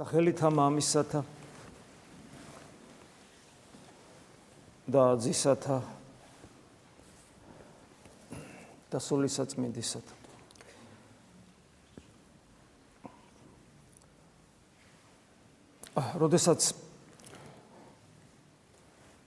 [0.00, 1.20] სახელითა მამისათა
[4.88, 5.76] და ძისათა
[8.88, 10.16] და სულისაწმინდისათა
[16.00, 16.72] აა როდესაც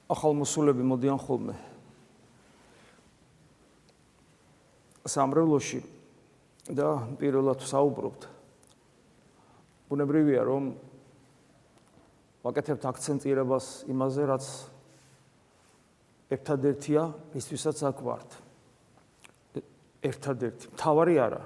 [0.10, 1.58] ახალმოსულები მოდიან ხოლმე
[5.06, 5.86] სამრევლოში
[6.74, 8.34] და პირველად საუბრობთ
[9.94, 10.74] ბუნებრივია რომ
[12.42, 14.46] ვაკეთებთ აქცენტირებას იმაზე რაც
[16.34, 17.04] ერთადერთია
[17.38, 18.30] ისთვისაც აქ ვართ.
[20.04, 20.66] ერთადერთი.
[20.74, 21.42] მთავარი არა.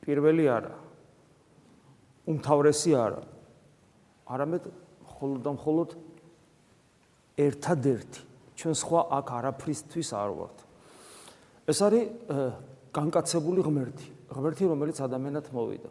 [0.00, 0.74] პირველი არა.
[2.30, 3.22] უმთავრესი არა.
[4.30, 4.62] არამედ
[5.04, 5.90] მხოლოდ და მხოლოდ
[7.36, 8.20] ერთადერთი.
[8.56, 10.56] ჩვენ სხვა აქ არაფრისთვის არ ვართ.
[11.66, 12.02] ეს არის
[12.94, 14.06] განკაცებული ღმერთი.
[14.32, 15.90] ღმერთი რომელიც ადამიანად მოვიდა.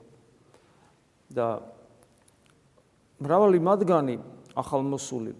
[1.31, 1.63] და
[3.21, 4.15] მრავალი მათგანი
[4.57, 5.33] ახალმოსული.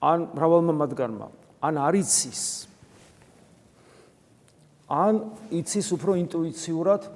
[0.00, 1.28] ან მრავალმა მათგანმა.
[1.62, 2.42] ან არიცის
[4.86, 5.18] ან
[5.50, 7.08] იცის უფრო ინტუიციურად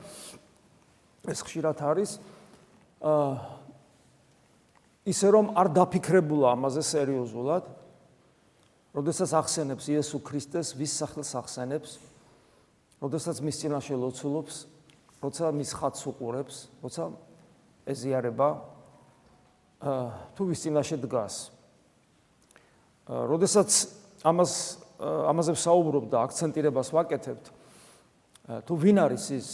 [1.31, 2.19] ეს ხშირად არის
[3.05, 3.35] აა
[5.11, 7.65] ისე რომ არ დაფიქრებულა ამაზე სერიოზულად
[8.97, 11.91] როდესაც ახსენებს იესო ქრისტეს ვის სახელს ახსენებს
[13.01, 14.57] როდესაც მის წინაშე ლოცულობს
[15.23, 17.07] როცა მის ხატს უყურებს როცა
[17.87, 18.49] ეზიარება
[19.81, 21.37] თუ ვის წინაშე დგას.
[23.09, 23.71] როდესაც
[24.29, 24.53] ამას
[25.01, 27.47] ამაზე ვსაუბრობ და აქცენტირებას ვაკეთებთ,
[28.69, 29.49] თუ ვინ არის ის,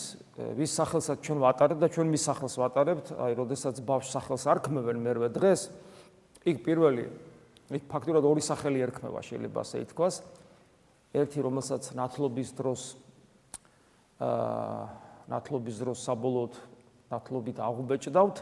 [0.58, 5.28] ვის სახელსაც ჩვენ ვატარებთ და ჩვენ მის სახელს ვატარებთ, აი, როდესაც ბავშვ სახელს არქმევენ მერვე
[5.30, 5.70] დღეს,
[6.50, 7.06] იქ პირველი,
[7.78, 10.14] იქ ფაქტურად ორი სახელი ერქმევა, შეიძლება ასე ითქვას.
[11.14, 12.82] ერთი, რომელსაც ნათლობის დროს
[14.16, 14.82] აა
[15.26, 16.54] ნათლობის დროს საბოლოოდ
[17.12, 18.36] ნათლობით აღუბეჭდავთ,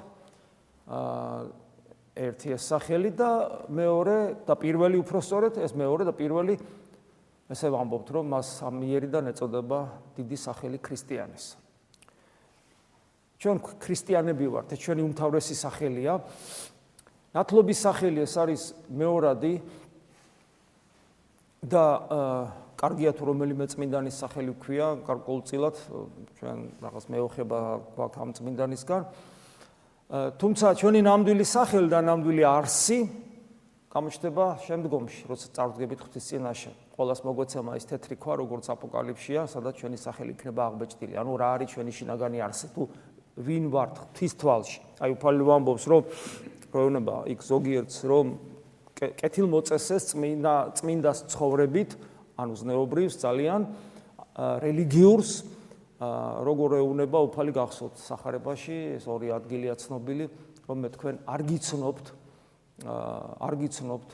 [0.88, 1.63] აა
[2.14, 3.30] ერთი ეს სახელი და
[3.66, 6.54] მეორე და პირველი უფრო სწორედ ეს მეორე და პირველი
[7.50, 9.78] ესე ვამბობთ, რომ მას სამიერიდან ეწოდება
[10.14, 11.44] დიდი სახელი ქრისტიანის.
[13.42, 16.22] ჩვენ ქრისტიანები ვართ, ეს ჩვენი უმთავრესი სახელია.
[17.34, 19.54] ნათლობის სახელი ეს არის მეორადი
[21.66, 21.84] და
[22.78, 25.74] კარგია თუ რომელიმე წმინდანის სახელი გვქია, გარკვეულწილად
[26.38, 27.58] ჩვენ რაღაც მეოხება
[27.98, 29.02] გვაქვს ამ წმინდანისგან.
[29.02, 29.34] აა
[30.12, 32.98] თუმცა ჩვენი ნამდვილი სახელი და ნამდვილი არსი
[33.88, 36.72] გამოჩნდება შემდგომში, როცა წარდგებით ღვთის წინაშე.
[36.94, 41.14] ყოველას მოგვეცემა ის თეთრი ქვა, როგორც აპოკალიფსია, სადაც ჩვენი სახელი იქნება აღბეჭდილი.
[41.14, 42.66] ანუ რა არის ჩვენი შინაგანი არსი?
[42.74, 42.82] თუ
[43.38, 44.78] ვინ ვართ ღვთის თვალში?
[45.00, 46.02] აი უფალი ვამბობს, რომ
[46.74, 48.26] პროუნება იქ ზოგიერთს, რომ
[48.94, 51.90] კეთილმოწესეს წმინდა წმინდას ცხოვრებით,
[52.34, 53.60] ანუ ზნეობრივს ძალიან
[54.34, 55.30] რელიგიურს
[56.48, 60.28] როგორ ეუნება უფალი გახსოვთ სახარებაში ეს ორი ადგილია ცნობილი
[60.68, 62.06] რომ მე თქვენ არ გიცნობთ
[62.84, 64.10] არ გიცნობთ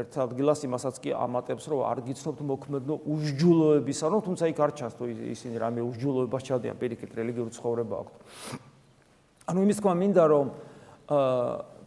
[0.00, 4.94] ერთ ადგილას იმასაც კი ამატებს რომ არ გიცნობთ მოქმედო უშჯულოებისა რომ თუმცა იქ არ ჩანს
[4.98, 5.04] თუ
[5.34, 8.14] ისინი რამე უშჯულოებას ჩადიან პირიქით რელიგიური ცხოვრება აქვს
[9.50, 10.46] ანუ იმის თქვა მინდა რომ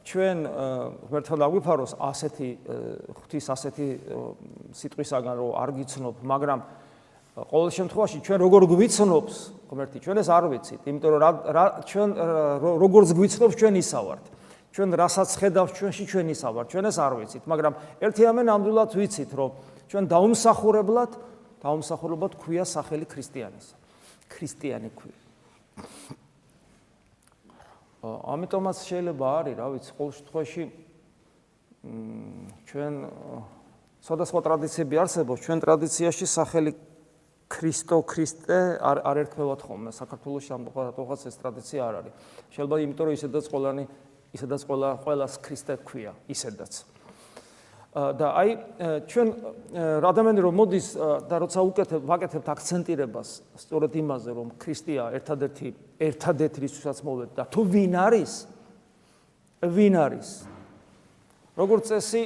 [0.03, 0.37] ჩვენ
[1.07, 2.49] ღმერთთან დაგვიფაროს ასეთი
[3.15, 3.87] ღვთის ასეთი
[4.75, 6.59] სიტყვისაგან რომ არ გიცნობ მაგრამ
[7.33, 9.35] ყოველ შემთხვევაში ჩვენ როგორ გვიცნობს
[9.73, 12.09] ღმერთი ჩვენ ეს არ ვიცით იმიტომ რომ რა ჩვენ
[12.77, 14.23] როგორც გვიცნობს ჩვენ ისა ვართ
[14.73, 17.73] ჩვენ რასაც ხედავთ ჩვენში ჩვენ ისა ვართ ჩვენ ეს არ ვიცით მაგრამ
[18.05, 19.51] ერთი ამენ ნამდვილად ვიცით რომ
[19.89, 21.11] ჩვენ დაუმსახურებლად
[21.63, 23.67] დაუმსახურებლად ქვია სახელი ქრისტიანის
[24.33, 25.19] ქრისტიანი ქვია.
[28.03, 30.63] ამიტომაც შეიძლება არის რა ვიცი ყოველ შემთხვევაში
[32.67, 32.93] ჩვენ
[34.03, 35.39] სხვადასხვა ტრადიციები არსებობს.
[35.45, 36.71] ჩვენ ტრადიციაში სახელი
[37.51, 42.13] ქრისტო ქრისტე არ არ ერქმევათ ხოლმე საქართველოს ამ ყოველთვის ეს ტრადიცია არ არის.
[42.53, 43.83] შეიძლება იმიტომ რომ ისედაც ყველანი
[44.33, 46.93] ისედაც ყველა ყველას ქრისტე ქვია, ისედაც.
[47.93, 48.49] და აი
[49.05, 49.27] ჩვენ
[50.01, 50.87] ადამიანი რომ მოდის
[51.29, 55.69] და როცა უკეთებ ვაკეთებთ აქცენტირებას სწორედ იმაზე რომ ქრისტია ერთადერთი
[56.01, 58.33] ერთადერთი რისთვისაც მოვედ და თუ ვინ არის
[59.61, 60.29] ვინ არის
[61.53, 62.21] როგორც წესი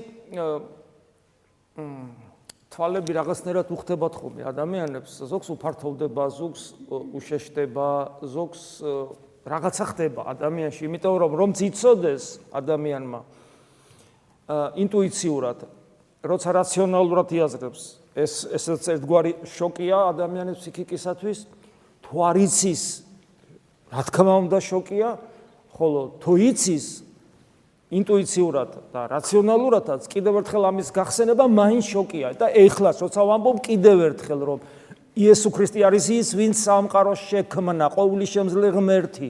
[1.76, 2.27] მ
[2.78, 6.64] თვალები რაღაცნაირად უხდებათ ხოლმე ადამიანებს, ზოგს უფართოვდება, ზოგს
[6.94, 7.90] უშეშდება,
[8.22, 8.62] ზოგს
[9.50, 13.22] რაღაცა ხდება ადამიანში, იმიტომ რომ რომ ციცოდეს ადამიანმა
[14.78, 15.66] ინტუიციურად,
[16.22, 17.82] როცა რაციონალურად იაზრებს,
[18.14, 21.40] ეს ესეც ერთგვარი შოკია ადამიანის ფსიქიკისათვის,
[22.06, 22.84] თუ არ იცის,
[23.90, 25.10] რა თქმა უნდა შოკია,
[25.74, 27.07] ხოლო თუ იცის,
[27.88, 34.42] ინტუიციურად და რაციონალურადაც კიდევ ერთხელ ამის გახსენება მაინც შოკია და ეხლაც როცა ვამბობ კიდევ ერთხელ
[34.44, 34.60] რომ
[35.16, 39.30] იესო ქრისტე არის ის ვინც სამყაროს შექმნა ყოვლი შემძლე ღმერთი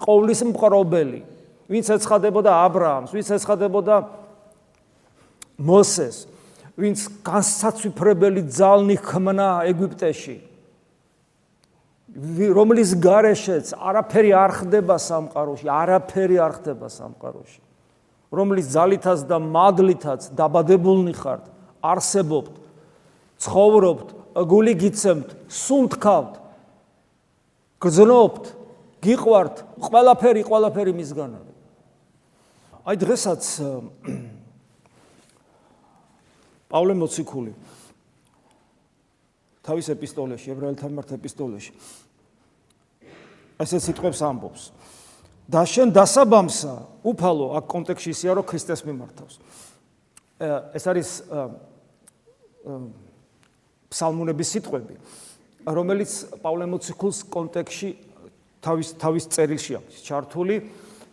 [0.00, 1.20] ყოვლის მყრობელი,
[1.72, 3.96] ვინც ეცხადებოდა ა ブラ ამს, ვინც ეცხადებოდა
[5.56, 6.28] მოსეს,
[6.76, 10.36] ვინც განსაცვიფრებელი ძალნი ხმნა ეგვიპტეში.
[12.16, 17.60] რომლის გარეშეც არაფერი არ ხდება სამყაროში, არაფერი არ ხდება სამყაროში.
[18.32, 21.44] რომლის ძალითაც და მადლითაც დაბადებულნი ხართ,
[21.78, 22.54] არსებობთ,
[23.38, 24.08] ცხოვრობთ,
[24.50, 26.32] გული გიცემთ, სუნთქავთ,
[27.80, 28.44] გძნობთ,
[29.04, 31.56] გიყვართ, ყველაფერი, ყველაფერი მისგან არის.
[32.82, 33.42] აი დღესაც
[36.72, 37.52] პავლე მოციქული
[39.62, 41.72] თავის ეპისტოლეში, ებრაელთა მიმართ ეპისტოლეში
[43.60, 44.62] ესე სიტყვებს ამბობს.
[45.46, 46.74] და შენ დასაბამსა
[47.06, 49.34] უფალო აქ კონტექსში ისეა რომ ქრისტეს მიმართავს.
[50.74, 51.08] ეს არის
[53.90, 54.94] ფსალმუნების სიტყვები,
[55.70, 56.10] რომელიც
[56.42, 57.88] პავლე მოციქულს კონტექსში
[58.58, 60.56] თავის თავის წერილში აქვს ჩართული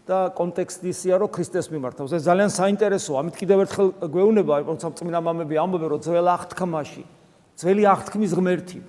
[0.10, 2.12] და კონტექსტი ისეა რომ ქრისტეს მიმართავს.
[2.18, 3.18] ეს ძალიან საინტერესოა.
[3.22, 7.04] ამით კიდევ ერთხელ გვეუბნება, როცა წმინდა მამები ამბობენ, რომ ძველ აღთქმაში,
[7.54, 8.80] ძველი აღთქმის ღმერთი,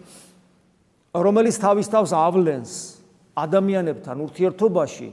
[1.12, 2.93] რომელიც თავის თავს ავლენს
[3.34, 5.08] ადამიანებთან ურთიერთობაში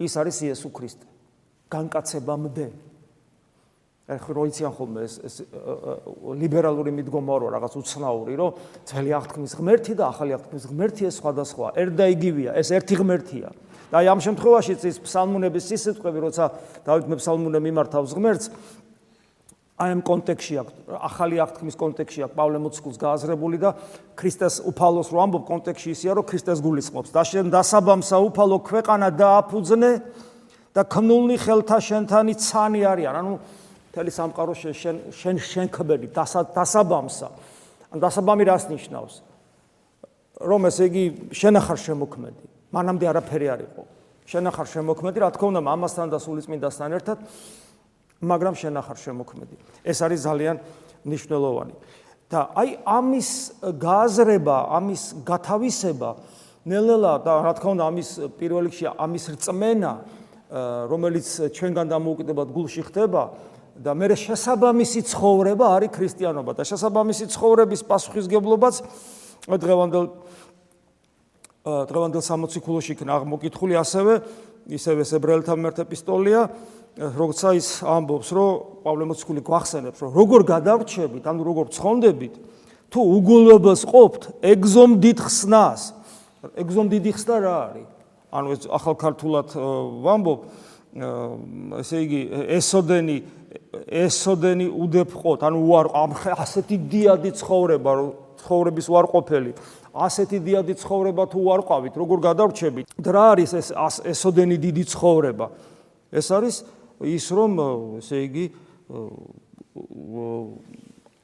[0.00, 1.06] ის არის იესო ქრისტე.
[1.70, 2.66] განკაცებამდე.
[4.10, 5.34] ახლა როიციან ხოლმე ეს ეს
[6.34, 8.50] ლიბერალური მიდგომა რო რაღაც უცნაური, რომ
[8.90, 13.48] ძველი აღთქმის ღმერთი და ახალი აღთქმის ღმერთი ეს სხვადასხვა, ერთ და იგივეა, ეს ერთი ღმერთია.
[13.90, 16.44] და აი ამ შემთხვევაში ის ფსალმუნების სიტყვები, როცა
[16.86, 18.46] დავით მეფსალმუნე მიმართავს ღმერთს,
[19.80, 20.72] აი ამ კონტექსში აქვს
[21.08, 23.70] ახალი აღთქმის კონტექსში აქვს პავლე მოციქულს გააზრებული და
[24.12, 27.08] ქრისტეს უფალოს რო ამბობ კონტექსში ისია რომ ქრისტეს გულისხმობს.
[27.16, 29.92] და შენ დასაბამსა უფალო ქვეყანა დააფუძნე
[30.76, 33.14] და ქნულნი ხელთა შენთანი ცანი არიან.
[33.24, 33.32] ანუ
[33.88, 37.28] მთელი სამყარო შენ შენ შენ ხბები დასაბამსა.
[37.96, 39.14] ან დასაბამი რას ნიშნავს?
[40.44, 42.44] რომ ესე იგი შენ ახარ შემოქმედი.
[42.68, 43.82] მანამდე არაფერი არ იყო.
[44.28, 47.18] შენ ახარ შემოქმედი რა თქმა უნდა ამასთან და სულიწმინდასთან ერთად
[48.20, 49.56] მაგრამ შენ ახარ შემოქმედი.
[49.84, 50.56] ეს არის ძალიან
[51.04, 51.74] მნიშვნელოვანი.
[52.30, 53.30] და აი ამის
[53.74, 56.10] გააზრება, ამის გათავისება
[56.62, 58.08] ნელ-ნელა და რა თქმა უნდა ამის
[58.38, 59.92] პირველ რიგში ამის რწმენა,
[60.50, 63.22] რომელიც ჩვენგან დამოუკიდებად გულში ხდება
[63.78, 68.74] და მე შესაბამისი ცხოვრება არის ქრისტიანობა და შესაბამისი ცხოვრების პასუხისგებლობაც
[69.46, 70.06] დღევანდელ
[71.64, 74.12] დღევანდელ სამოციქულოში იქნა აღმოკითხული ასევე
[74.70, 76.42] ისევე ებრაელთა მიმართ ეპისტოლია
[77.00, 78.50] როცა ის ამბობს, რომ
[78.84, 82.34] პავლე მოციქული გვახსენებს, რომ როგორ გადავრჩებით, ანუ როგორ ცხონდებით,
[82.90, 85.82] თუ უგულობას ყოფთ ეგზომ დიდ ხსნას.
[86.60, 87.88] ეგზომ დიდი ხსნა რა არის?
[88.30, 89.48] ანუ ეს ახალ ქართულად
[90.02, 90.40] ვამბობ,
[91.78, 92.20] ესე იგი,
[92.58, 93.18] ესოდენი
[93.86, 95.86] ესოდენი უდეფყოთ, ანუ უარ
[96.42, 98.08] ასეთი დიადი ცხოვრება, რომ
[98.42, 99.52] ცხოვრების უარყოფელი
[99.94, 102.86] ასეთი დიადი ცხოვრება თუ არ ყავით, როგორ გადავრჩებით?
[103.00, 103.68] რა არის ეს
[104.06, 105.46] ესოდენი დიდი ცხოვრება?
[106.10, 106.56] ეს არის
[107.06, 107.52] ის რომ
[108.02, 108.44] ესე იგი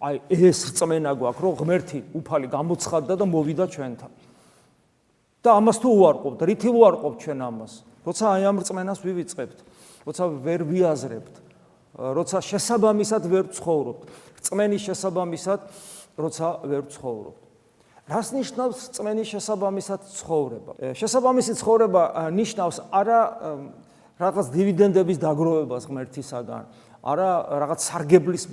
[0.06, 4.12] აი ეს წმენა გვაქვს რომ ღმერთი უფალი გამოცხადდა და მოვიდა ჩვენთან
[5.42, 7.72] და ამას თუ უარყოფთ რითი უარყოფთ ჩვენ ამას
[8.06, 9.58] როცა აი ამ წმენას ვივიწყებთ
[10.06, 11.34] როცა ვერ ვიაზრებთ
[11.96, 14.02] როცა შესაბამისად ვერ ცხოვრობთ
[14.46, 15.60] წმენის შესაბამისად
[16.14, 17.45] როცა ვერ ცხოვრობთ
[18.06, 23.20] რას ნიშნავს წმენის შესაბამისად ცხოვრება შესაბამისი ცხოვრება ნიშნავს არა
[24.16, 26.62] რაღაც დივიდენდების დაგროვებას ღმერთისაგან,
[27.04, 28.44] არა რაღაც სარგებლის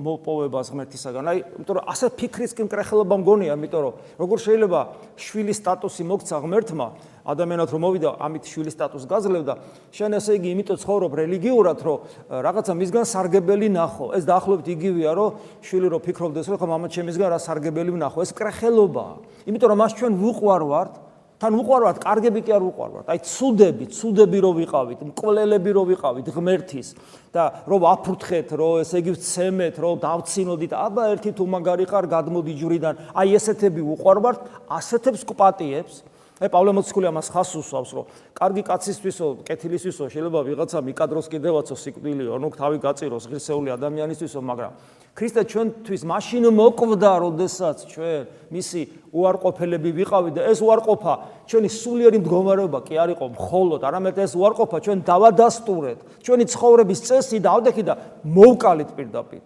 [0.00, 1.24] მოპოვებას ღმერთისაგან.
[1.28, 4.80] აი, იმიტომ რომ ასე ფიქრის კი მკრეხელობა მგონია, იმიტომ რომ როგორ შეიძლება
[5.20, 6.86] შვილის სტატუსი მოგცა ღმერთმა,
[7.30, 9.54] ადამიანად რომ მოვიდა, ამით შვილის სტატუსს გაძლევდა,
[9.94, 11.98] შენ ესე იგი იმიტომ ცხოვრობ რელიგიურად, რომ
[12.30, 14.06] რაღაცა მისგან სარგებელი ნახო.
[14.18, 15.30] ეს დაახლოებით იგივეა, რომ
[15.62, 19.14] შვილი რო ფიქრობდეს, რომ ხა მამა ჩემისგან რა სარგებელი ვნახო, ეს მკრეხელობაა.
[19.46, 20.92] იმიტომ რომ მას ჩვენ ვუყვარვართ
[21.40, 23.06] თან უყარვართ, კარგები კი არ უყარვართ.
[23.08, 26.88] აი ცუდები, ცუდები რო ვიყავით, მკვლელები რო ვიყავით ღმერთის
[27.32, 32.52] და რო აფრთხეთ, რო ესე იგი ვცემეთ, რო დავცინოდით, აბა ერთი თუ მაგარი ხარ, გადმოდი
[32.60, 32.94] ჯვრიდან.
[33.16, 36.04] აი ესეთები უყარვართ, ასეთებს კპატიებს.
[36.40, 42.32] აი პავლე მოციქული ამას ხას უსვავს, რომ კარგი კაცისთვისო, კეთილისთვისო შეიძლება ვიღაცა მიკადროს კიდევაცო სიკვდილიო,
[42.40, 44.72] ანუ თავი გაწიროს ღირსეული ადამიანისთვისო, მაგრამ
[45.20, 48.20] ქრისტე ჩვენთვის მაშინ მოკვდა, როდესაც ჩვენ
[48.56, 48.80] მისი
[49.12, 54.76] უარყოფელები ვიყავით და ეს უარყოფა ჩვენი სულიერი მდგომარეობა კი არ იყო მხოლოდ, არამედ ეს უარყოფა
[54.80, 57.94] ჩვენ დავადასტურეთ, ჩვენი ცხოვრების წესი და ავდექი და
[58.24, 59.42] მოვკალით პირდაპირ.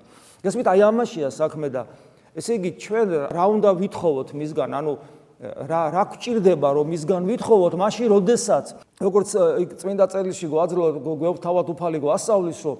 [0.47, 1.83] გასმით აი ამაშია საქმე და
[2.39, 4.93] ესე იგი ჩვენ რა უნდა ვითხოვოთ მისგან, ანუ
[5.45, 8.67] რა რა გვჭირდება რომ მისგან ვითხოვოთ მაშინ როდესაც
[9.01, 9.29] როგორც
[9.81, 12.77] წმინდა წერილში გვაძლო გვევთავად უფალი გვასწავლის რომ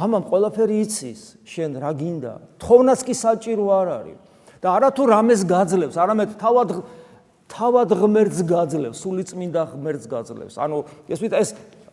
[0.00, 4.18] მამამ ყველაფერი იცის შენ რა გინდა თხოვნაც კი საჭირო არ არის
[4.62, 6.68] და არა თუ რამეს გაძლევს არამედ თავად
[7.50, 10.54] თავად ღმერთს გაძლევს, სულიწმინდა ღმერთს გაძლევს.
[10.54, 11.50] ანუ ეს ვით ეს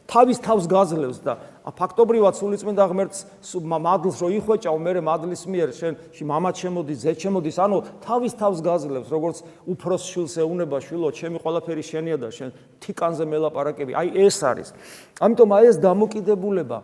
[0.08, 1.34] თავის თავს გაძლევს და
[1.68, 3.20] ფაქტობრივად სულიწმინდა ღმერთს
[3.68, 9.08] მადლს რო იხვეჭავ, მე მადლის მიერ შენ მამაც შემოდის, ძეც შემოდის, ანუ თავის თავს გაძლევს,
[9.12, 9.38] როგორც
[9.68, 12.50] უფროს შვილს ეუნება, შვილო, ჩემი ყველაფერი შენია და შენ
[12.80, 13.92] თიკანზე მელაპარაკები.
[14.00, 14.72] აი ეს არის.
[15.20, 16.78] ამიტომ აი ეს დამოკიდებულება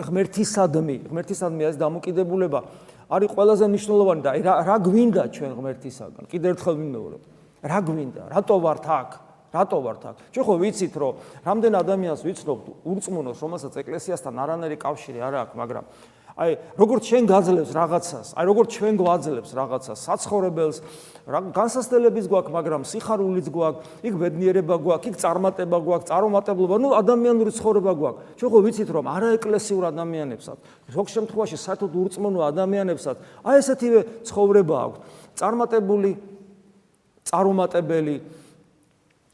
[0.00, 2.60] ღმერთისადმი, ღმერთისადმი ეს დამოკიდებულება
[3.12, 6.24] არის ყველაზე მნიშვნელოვანი და რა რა გვინდა ჩვენ ღმერთისაგან?
[6.32, 7.22] კიდევ ერთხელ ვიმეორებ.
[7.60, 8.22] რა გვინდა?
[8.32, 9.10] რატო ვართ აქ?
[9.52, 10.16] რატო ვართ აქ?
[10.32, 15.84] ჩვენ ხო ვიცით, რომ რამდენ ადამიანს ვიცნობთ ურწმუნოს, რომელსაც ეკლესიასთან არანაირი კავშირი არ აქვს, მაგრამ
[16.32, 20.76] აი როგორც ჩვენ გაძლევს რაღაცას, აი როგორც ჩვენ გვაძლევს რაღაცას, საცხოვრებელს,
[21.28, 27.52] რა განსასწრებლის გვაქვს, მაგრამ სიხარულიც გვაქვს, იქ ბედნიერება გვაქვს, იქ წარმატება გვაქვს, წარუმატებლობა, ну ადამიანური
[27.52, 28.20] ცხოვრება გვაქვს.
[28.40, 34.98] ჩვენ ხო ვიცით, რომ არაეკლესიურ ადამიანებსაც, ზოგ შემთხვევაში საერთოდ ურწმუნო ადამიანებსაც აი ესეთივე ცხოვრება აქვს.
[35.36, 36.10] წარმატებული,
[37.28, 38.16] წარუმატებელი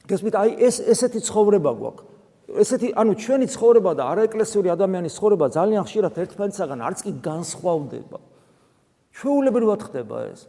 [0.08, 2.04] გესმით, აი ეს ესეთი ცხოვრება გვაქვს.
[2.48, 8.18] ესეთი, ანუ ჩვენი ცხოვრება და არაეკლესიური ადამიანის ცხოვრება ძალიან ხშირად ერთმანეთსაგან არც კი განსხვავდება.
[9.12, 10.48] ჩვეულებრივად ხდება ეს.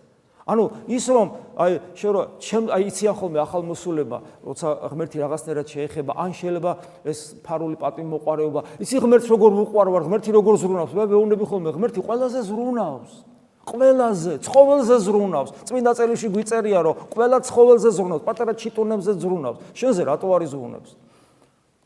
[0.49, 1.27] ანუ ის რომ
[1.61, 6.71] აი შერო ჩემ აი იციან ხოლმე ახალ მოსულება, როცა ღმერთი რაღაცნაირად შეეხება, ან შეიძლება
[7.05, 12.39] ეს ფარული პატიმოყარეობა, იცი ღმერთს როგორ უყვარვარ, ღმერთი როგორ ზრუნავს, მე ვეუბნები ხოლმე, ღმერთი ყველაზე
[12.49, 13.28] ზრუნავს.
[13.69, 15.49] ყველაზე, ცხოველზე ზრუნავს.
[15.69, 19.57] წმინდა წერილში გვიწერია, რომ ყველა ცხოველზე ზრუნავს, პატარა ჩიტუნებზე ზრუნავს.
[19.77, 20.91] შენზე რატო არის ზრუნავს?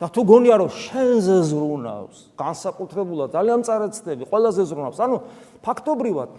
[0.04, 5.00] და თუ გონია რომ შენზე ზრუნავს, განსაკუთრებულად ძალიან წარეცდები, ყველაზე ზრუნავს.
[5.00, 5.18] ანუ
[5.64, 6.30] ფაქტობრივად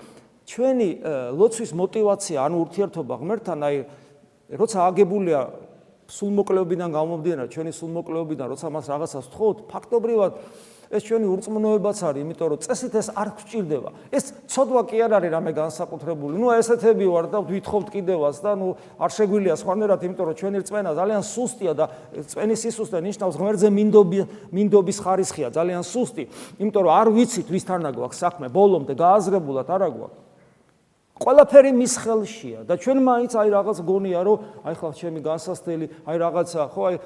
[0.44, 0.88] ჩვენი
[1.32, 3.76] ლოცვის мотиваცია, ანუ ურთიერთობა ღმერთთან, აი
[4.60, 5.40] როცა აგებულია
[6.04, 10.32] სულმოკლეობიდან გამომდინარე, ჩვენი სულმოკლეობიდან, როცა მას რაღაცას თხოვთ, ფაქტობრივად
[10.94, 13.90] ეს ჩვენი ურწმუნოებაც არის, იმიტომ რომ წესით ეს არ გჭირდება.
[14.14, 16.34] ეს ცოდვა კი არ არის რამე განსაკუთრებული.
[16.38, 18.68] ნუ ესეთები ვარ და ვითხოვთ კიდევაც და ნუ
[19.02, 21.84] არ შეგვილია სხვანაირად, იმიტომ რომ ჩვენი რწმენა ძალიან სუსტია და
[22.30, 24.18] წვენის სისუსტე ნიშნავს ღმერთზე მინდობი
[24.54, 26.24] მინდობის ხარისხია, ძალიან სუსტი,
[26.62, 30.22] იმიტომ რომ არ ვიცით ვისთანა გვაქვს საქმე, ბოლომდე გააზრებულად არა გვაქვს.
[31.14, 36.16] ყველაფერი მის ხელშია და ჩვენ მაინც აი რაღაც გონია რომ აი ხლა ჩემი განსასწრელი, აი
[36.18, 36.96] რაღაცა, ხო აი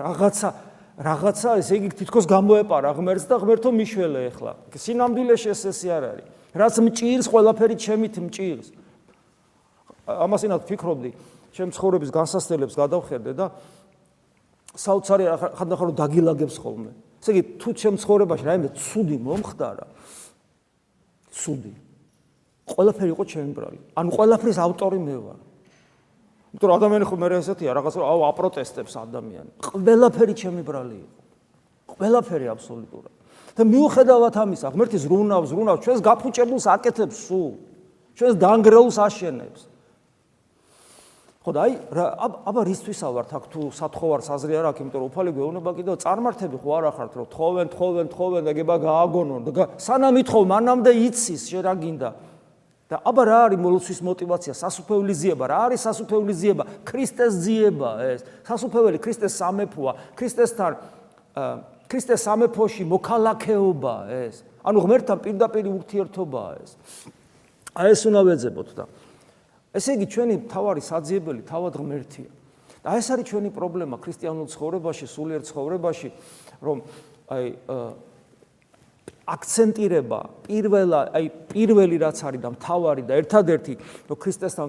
[0.00, 0.48] რაღაცა
[0.94, 4.52] რაღაცა ესე იგი თითქოს გამოეპარა ღმერთს და ღმერთო მიშველე ახლა.
[4.78, 6.26] სინამდვილეში ეს ესე არ არის.
[6.54, 8.68] რაც მჭირს, ყველაფერი ჩემით მჭირს.
[10.06, 11.10] ამასინად ფიქრობდი,
[11.50, 13.46] ჩემ ცხოვრების განსასწრელებს გადავხედე და
[14.74, 15.24] საოცარი
[15.58, 16.90] ხანდახან რომ დაგილაგებს ხოლმე.
[17.18, 19.86] ესე იგი თუ ჩემ ცხოვრებაში რაიმე ცუდი მომხდარა,
[21.34, 21.74] ცუდი.
[22.70, 23.78] ყველაფერი იყო ჩემი ბრალი.
[23.98, 25.40] ანუ ყველაფრის ავტორი მე ვარ.
[26.54, 29.50] იმიტომ რომ ადამიანი ხო მე ესეთია რაღაც აუ აპროტესტებს ადამიანი.
[29.58, 31.20] ყველაფერი ჩემი ბრალი იყო.
[31.98, 33.14] ყველაფერი აბსოლუტურად.
[33.54, 37.52] და მიუხედავად ამისა, ღმერთი ზრუნავს, ზრუნავს, ჩვენს გაფუჭებულს აკეთებს სულ.
[38.18, 39.60] ჩვენს დანგრეულს აშენებს.
[41.44, 41.72] ხო და აი
[42.50, 46.56] აბა რისთვისა ვართ აქ თუ სათხოვარს აზრი არ აქვს, იმიტომ რომ უფალი გვეუბნება კიდევ წარმართები
[46.56, 51.42] ხო არ ახართ, რომ თხოვენ, თხოვენ, თხოვენ და გება გააგონონ და სანამ ითხოვ, მანამდე იცის
[51.44, 52.10] შე რა გინდა.
[52.84, 54.52] და აბა რა არის მოლოცვის мотиваცია?
[54.52, 55.44] სასუფეველი ზიება.
[55.48, 56.64] რა არის სასუფეველი ზიება?
[56.84, 58.20] ქრისტეს ზიება ეს.
[58.44, 59.92] სასუფეველი ქრისტეს სამეფოა.
[60.14, 60.72] ქრისტესთან
[61.88, 63.94] ქრისტეს სამეფოში მოქალაქეობა
[64.28, 64.44] ეს.
[64.64, 66.70] ანუ ღმერთთან პირდაპირ ურთიერთობაა ეს.
[67.74, 68.84] აი ეს უნდა ვეძებოთ და
[69.74, 72.30] ესე იგი ჩვენი თავარი საძიებელი თავად ღმერთია.
[72.84, 76.08] და ეს არის ჩვენი პრობლემა ქრისტიანულ ცხოვრებაში, სულიერ ცხოვრებაში,
[76.60, 76.76] რომ
[77.32, 77.44] აი
[79.24, 83.74] აქცენტირება პირველა აი პირველი რაც არის და მთავარი და ერთადერთი
[84.08, 84.68] რომ ქრისტესთან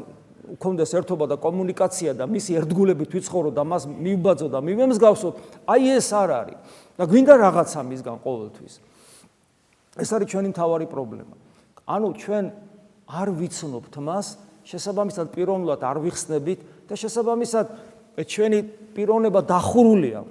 [0.55, 5.29] უქონდეს ერთობა და კომუნიკაცია და მისი ერთგულებით ვიცხოვრო და მას მივბაძო და მივემსგავსო
[5.67, 6.57] აი ეს არ არის.
[6.95, 8.73] და გვინდა რაღაცა მისგან ყოველთვის.
[9.99, 11.35] ეს არის ჩვენი მთავარი პრობლემა.
[11.85, 12.45] ანუ ჩვენ
[13.05, 14.25] არ ვიცნობთ მას
[14.65, 17.65] შესაბამისად პიროვნულად არ ვიხსნებით და შესაბამისად
[18.23, 18.59] ჩვენი
[18.95, 20.23] პიროვნება დახურულია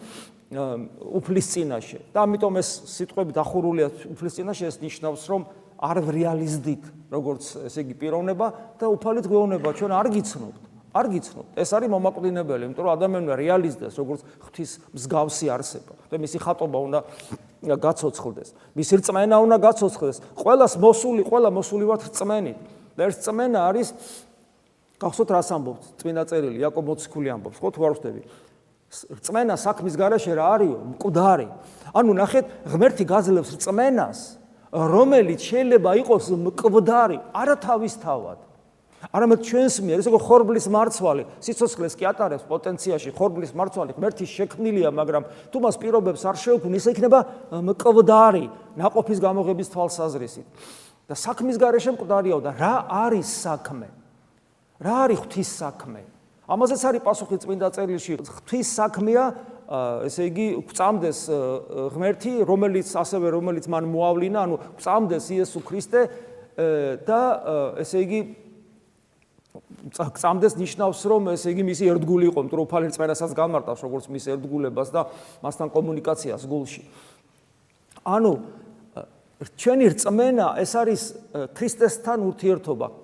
[0.54, 5.42] უფლის წინაშე და ამიტომ ეს სიტყვები დახურულია უფლის წინაშე ეს ნიშნავს რომ
[5.82, 8.46] არ რეალიზდით როგორც ესე იგი პიროვნება
[8.78, 11.58] და უფალით გვეუბნება ჩვენ არ გიცნობთ არ გიცნობთ.
[11.58, 15.94] ეს არის მომაკვდინებელი იმიტომ რომ ადამიანმა რეალიზდეს როგორც ღვთის მსგავსი არსება.
[16.06, 16.98] და მისი ხატობა უნდა
[17.66, 18.48] გაცოცხლდეს.
[18.78, 20.16] მისი რწმენა უნდა გაცოცხლდეს.
[20.38, 22.58] ყოველას მოსული ყველა მოსული ვართ რწმენით.
[22.94, 23.88] და ეს რწმენა არის
[25.02, 25.82] გახსოვთ რას ამბობთ?
[25.98, 27.58] წმინდა წერილი იაკობ მოციქული ამბობს.
[27.58, 28.22] ხო თუ არ ვხვდები
[29.24, 31.48] წმენა საქმის garaშე რა არისო, მკვდარი.
[31.94, 34.18] ანუ ნახეთ, ღმერთი გაძლევს წმენას,
[34.74, 38.38] რომელიც შეიძლება იყოს მკვდარი, არა თავისთავად.
[39.12, 44.88] არამედ ჩვენს მიერ, ეს იყო ხორბლის მარცვალი, სიცოცხლეს კი ატარებს პოტენციაში, ხორბლის მარცვალი ღმერთის შექმნილია,
[44.96, 45.22] მაგრამ
[45.52, 47.18] თუ მას პირობებს არ შეუქმნი, ის იქნება
[47.52, 48.44] მკვდარი,
[48.80, 50.46] ناყოფის გამოღების თვალსაზრისით.
[51.04, 53.88] და საქმის garaშე მკვდარიაო და რა არის საქმე?
[54.80, 56.00] რა არის ღვთის საქმე?
[56.44, 58.20] ამაზეც არის პასუხი წმინდა წერილში.
[58.20, 59.24] ღვთის საქმეა
[60.04, 61.18] ესე იგი გვწამდეს
[61.94, 66.00] ღმერთი, რომელიც ასევე რომელიც მან მოავლინა, ანუ გვწამდეს იესო ქრისტე
[67.08, 67.20] და
[67.80, 68.20] ესე იგი
[69.94, 75.00] წამდეს ნიშნავს რომ ესე იგი მისი ერთგული იყო მტროფალი წმენასაც გამარტავს როგორც მის ერთგულებას და
[75.44, 76.82] მასთან კომუნიკაციას გულში.
[78.04, 78.32] ანუ
[79.56, 81.02] ჩვენი რწმენა ეს არის
[81.56, 83.03] ქრისტესთან ურთიერთობა.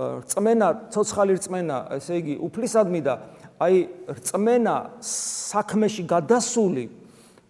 [0.00, 3.14] რწმენა, ცოცხალი რწმენა, ესე იგი უფლისადმი და
[3.60, 3.76] აი
[4.16, 6.84] რწმენა საქმეში გადასული,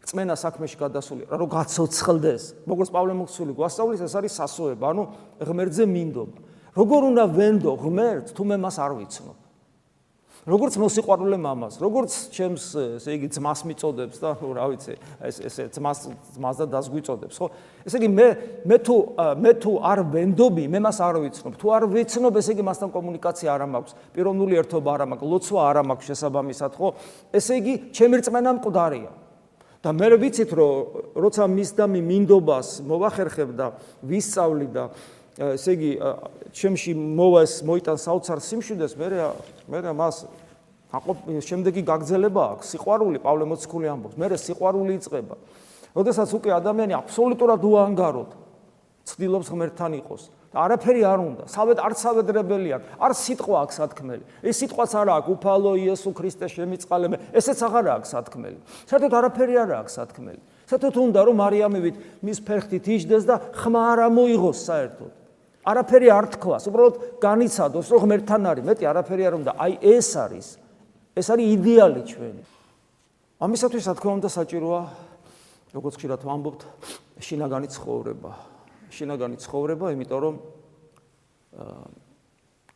[0.02, 2.42] რწმენა საქმეში გადასული, რომ გაცოცხლდეს.
[2.66, 5.02] როგორც პავლე მოცული გვასწავლის, ეს არის სასოება, ანუ
[5.38, 6.38] ღმერთზე მინდობა.
[6.74, 9.36] როგორ უნდა ვენდო ღმერთს თუ მე მას არ ვიცნობ?
[10.48, 12.64] როგორც მოსიყვარულე მამას, როგორც ჩემს
[12.96, 14.94] ესე იგი ძმას მიწოდებს და ნუ რა ვიცი,
[15.28, 15.98] ეს ესე ძმას
[16.36, 17.48] ძმას და დასგვიწოდებს, ხო?
[17.84, 18.28] ესე იგი მე
[18.64, 18.96] მე თუ
[19.36, 21.60] მე თუ არ ვენდობი, მე მას არ ვიცნობ.
[21.60, 25.76] თუ არ ვიცნობ, ესე იგი მასთან კომუნიკაცია არ მაქვს, პიროვნული ერთობა არ მაქვს, ლოცვა არ
[25.92, 26.88] მაქვს შესაბამისად, ხო?
[27.36, 29.12] ესე იგი ჩემი რწმენა მკვდარია.
[29.80, 33.66] და მე ვიცით რომ როცა მის და მინდობას მოვახერხებ და
[34.04, 34.92] ვისწავლი და
[35.40, 35.90] ესე იგი
[36.52, 39.08] ჩემში მოვა ეს მოიტან საოცარ სიმშვიდეს მე
[39.72, 40.26] მე მას
[41.48, 45.36] შემდეგი გაგზელება აქვს სიყვარული პავლე მოციქული ამბობს მე სიყვარული იწება.
[45.94, 48.30] როდესაც უკვე ადამიანი აბსოლუტურად უანგაროდ
[49.10, 54.56] ცდილობს ღმერთთან იყოს არაფერი არ უნდა სავეთ არც სავედრებელი აქვს არ სიტყვა აქვს სათქმელი ეს
[54.62, 58.58] სიტყვაც არ აქვს უფალო იესო ქრისტე შემიწყალე მე ესეც აღარ აქვს სათქმელი
[58.90, 64.00] საერთოდ არაფერი არ აქვს სათქმელი საერთოდ უნდა რომ მარიამივით მის ფერხთით იჯდეს და ხმა არ
[64.14, 65.19] მოიღოს საერთოდ
[65.60, 69.52] არაფერი არ თქვას, უბრალოდ განიცადოს, რომ ღმერთთან არის, მეტი არაფერი არ უნდა.
[69.60, 70.46] აი ეს არის.
[71.16, 72.42] ეს არის იდეალი ჩვენი.
[73.40, 74.82] ამისათვის რა თქმა უნდა საჭიროა,
[75.74, 76.60] როგორც ხშირად ვამბობთ,
[77.20, 78.32] შინაგანი ცხოვრება.
[78.90, 80.34] შინაგანი ცხოვრება, იმიტომ რომ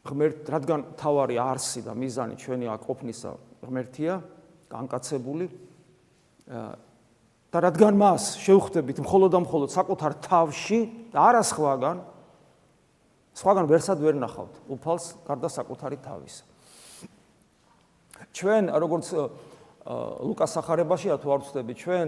[0.05, 3.31] ღმერთ, რადგან თავარი არსი და მიზანი ჩვენი აკოფნისა
[3.65, 4.15] ღმერთია,
[4.69, 5.47] განკაცებული
[7.49, 10.81] და რადგან მას შევხვდებით მხოლოდ და მხოლოდ საკუთარ თავში
[11.15, 11.97] და არა სხვაგან,
[13.35, 14.55] სხვაგან ვერსად ვერ ნახავთ.
[14.71, 16.35] უფალს გარდა საკუთარი თავის.
[18.35, 19.07] ჩვენ როგორც
[20.25, 22.07] ლუკას სახარებაშია თუ არ ვწდები ჩვენ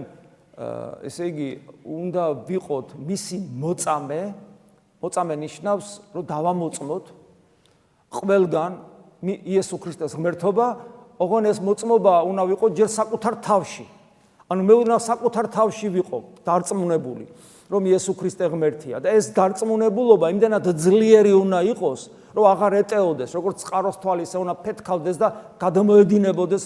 [1.05, 1.49] ესე იგი
[1.85, 4.21] უნდა ვიყოთ მისი მოწამე
[4.97, 5.87] მოწამე ნიშნავს
[6.17, 7.05] რომ დავამოწმოთ
[8.17, 8.71] ყველგან
[9.21, 10.67] იესო ქრისტეს ღმერთობა
[11.21, 13.85] ოღონ ეს მოწმობა უნდა ვიყოთ ჯერ საკუთარ თავში.
[14.49, 17.25] ანუ მე უნდა საკუთარ თავში ვიყო დარწმუნებული
[17.67, 22.01] რომ იესო ქრისტე ღმერთია და ეს დარწმუნებულობა იმდენად ძლიერი უნდა იყოს,
[22.31, 25.27] რომ აღარ ეტეოდეს, როგორც წყაროს თვალისა უნდა ფეთქავდეს და
[25.59, 26.63] გადამოედინებოდეს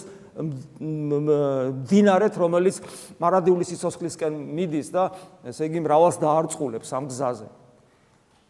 [1.92, 2.76] დინარეთ, რომელიც
[3.20, 5.04] მარადიული სიცოცხლისკენ მიდის და
[5.48, 7.48] ესე იგი მრავალს დაარწყულებს ამ გზაზე.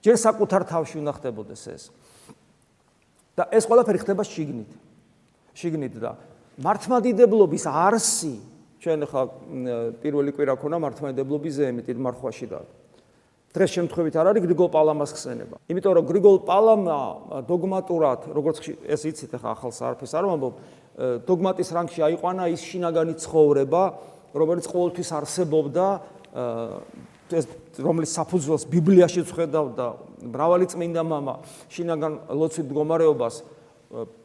[0.02, 1.84] ჯერ საკუთარ თავში უნდა ხდებოდეს ეს.
[3.38, 4.72] და ეს ყველაფერი ხდება შიგნით.
[5.56, 6.12] შიგნით და
[6.62, 8.51] მართმადიდებლობის არსი
[8.82, 9.22] ჩვენ ხა
[10.02, 12.60] პირველი კვირა ქონა მართლმადიდებლობის ზეიმით მარხვაში და
[13.52, 15.56] დღეს შემთხვევით არ არის გრიგოლ პალამას ხსენება.
[15.68, 17.00] იმიტომ რომ გრიგოლ პალამა
[17.52, 20.54] დოგმატურად, როგორც ეს იცით ხა ახალ საარფეს არ ვამბობ,
[21.28, 23.84] დოგმატის რანგში აიყვანა ის შინაგანი ცხოვრება,
[24.32, 25.86] რომელიც ყოველთვის არსებობდა
[27.32, 27.46] ეს
[27.80, 29.88] რომლის საფუძველს ბიბლიაში ხედავდა
[30.32, 31.36] მრავალი წმინდა მამა
[31.72, 33.36] შინაგან ლოცვით მდგომარეობას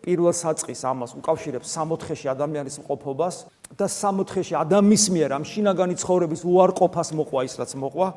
[0.06, 3.34] პირველ საწყის ამას უკავშირებს 60-ში ადამიანის მყოფობას
[3.74, 8.08] და სამოთხეში ადამიანის მიერ ამ შინაგანი ცხოვრების უარყოფას მოყვა ის რაც მოყვა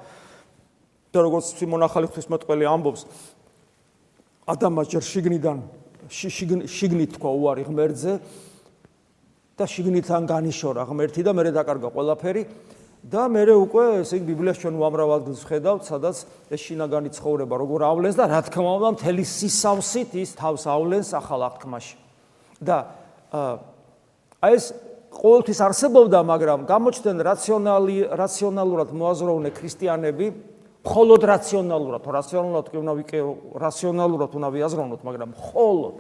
[1.10, 3.02] და როგორც სიმონ ახალი ღვთისმოწყალე ამბობს
[4.54, 5.58] ადამა ჯერ შიგნიდან
[6.10, 8.14] შიგნით თქვა უარი ღმერთზე
[9.58, 12.44] და შიგნიდან განიშორა ღმერთი და მერე დაკარგა ყველაფერი
[13.00, 16.18] და მე უკვე ესე იგი ბიბლიაში ჩვენ უამრავ ადგილს ხედავთ, სადაც
[16.52, 21.42] ეს შინაგანი ცხოვრება როგორ ავლენს და რა თქმა უნდა მთელი სისავსით ის თავს ავლენს ახალ
[21.48, 21.96] აღთქმაში.
[22.60, 22.78] და
[24.44, 24.66] აი ეს
[25.20, 30.28] ყოველთვის არსებობდა, მაგრამ გამოჩნდნენ რაციონალი რაციონალურად მოაზროვნე ქრისტიანები,
[30.88, 33.20] მხოლოდ რაციონალურად, რაციონალურად კი უნდა ვიკე
[33.60, 35.96] რაციონალურად უნდა ვიაზროვნოთ, მაგრამ მხოლოდ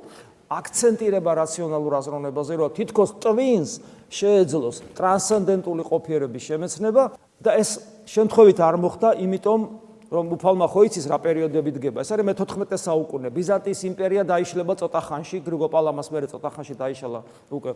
[0.49, 3.71] აქცენტირება რაციონალურ აზროვნებაზე, რომ თითქოს ტვინს
[4.09, 7.03] შეეძლოს ტრანსცენდენტული ყოფიერების შემეცნება
[7.43, 7.69] და ეს
[8.09, 9.59] შემთხვევით არ მოხდა, იმიტომ
[10.09, 12.01] რომ უფალმა ხო იცის რა პერიოდები დგება.
[12.01, 13.29] ეს არის მე-14 საუკუნე.
[13.29, 17.19] ბიზანტიის იმპერია დაიშლება ცოტა ხანში, გრიგო პალამას მერე ცოტა ხანში დაიშალა,
[17.53, 17.71] უკვე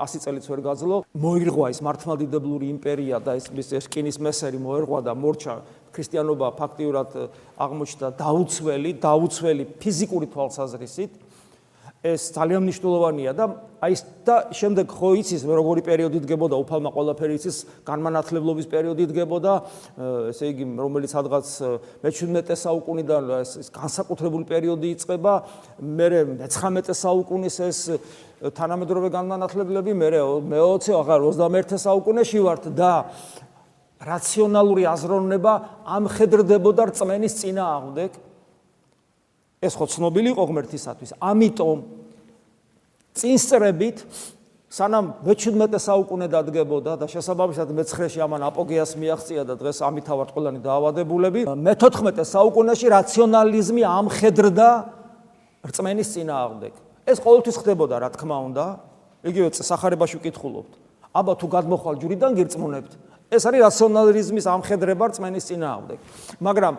[0.00, 0.96] 100 წელიც ვერ გაძლო.
[1.12, 5.54] მოირღვა ის მართლმადიდებლური იმპერია და ეს მის რკინის მესერი მოერღვა და მორჩა
[5.94, 7.10] ქრისტიანობა ფაქტიურად
[7.54, 11.12] აღმოჩნდა დაუცველი, დაუცველი ფიზიკური თვალსაზრისით.
[12.04, 13.44] ეს ძალიან მნიშვნელოვანია და
[13.80, 13.94] აი
[14.28, 17.56] და შემდეგ ხო იცის როგორი პერიოდი დგებოდა უფალმა ყველაფერი იცის
[17.88, 19.52] განმანათლებლობის პერიოდი დგებოდა
[20.28, 21.48] ესე იგი რომელიც სადღაც
[22.04, 25.32] მე-17 საუკუნიდან ეს განსაკუთრებული პერიოდი იწყება
[25.80, 26.08] მე
[26.44, 27.80] მე-19 საუკუნის ეს
[28.52, 30.08] თანამედროვე განმანათლებლები მე
[30.52, 32.92] მე-20 აღარ 21 საუკუნეში ვართ და
[34.04, 35.52] რაციონალური აზროვნება
[35.96, 38.33] ამხედრდებოდა რწმენის წინააღმდეგ
[39.64, 41.78] ეს ხო ცნობილი იყო ღმერთისათვის ამიტომ
[43.14, 44.04] წინსწრებით
[44.74, 51.44] სანამ მე-17 საუკუნე დადგებოდა და შესაბამისად მე-9-ში ამან აპოგეას მიაღწია და დღეს ამითავართ ყველანი დაავადებულები
[51.46, 54.68] მე-14 საუკუნეში რაციონალიზმი ამხედრდა
[55.70, 56.72] რწმენის წინააღმდეგ.
[57.06, 58.64] ეს ყოველთვის ხდებოდა რა თქმა უნდა.
[59.24, 60.72] იგივე სახარებაში ვკითხულობთ.
[61.14, 62.92] აბა თუ გადმოხვალ ჯვრიდან გირწმუნებთ
[63.30, 65.98] ეს არის რაციონალიზმის ამხედრება რწმენის წინააღმდეგ.
[66.42, 66.74] მაგრამ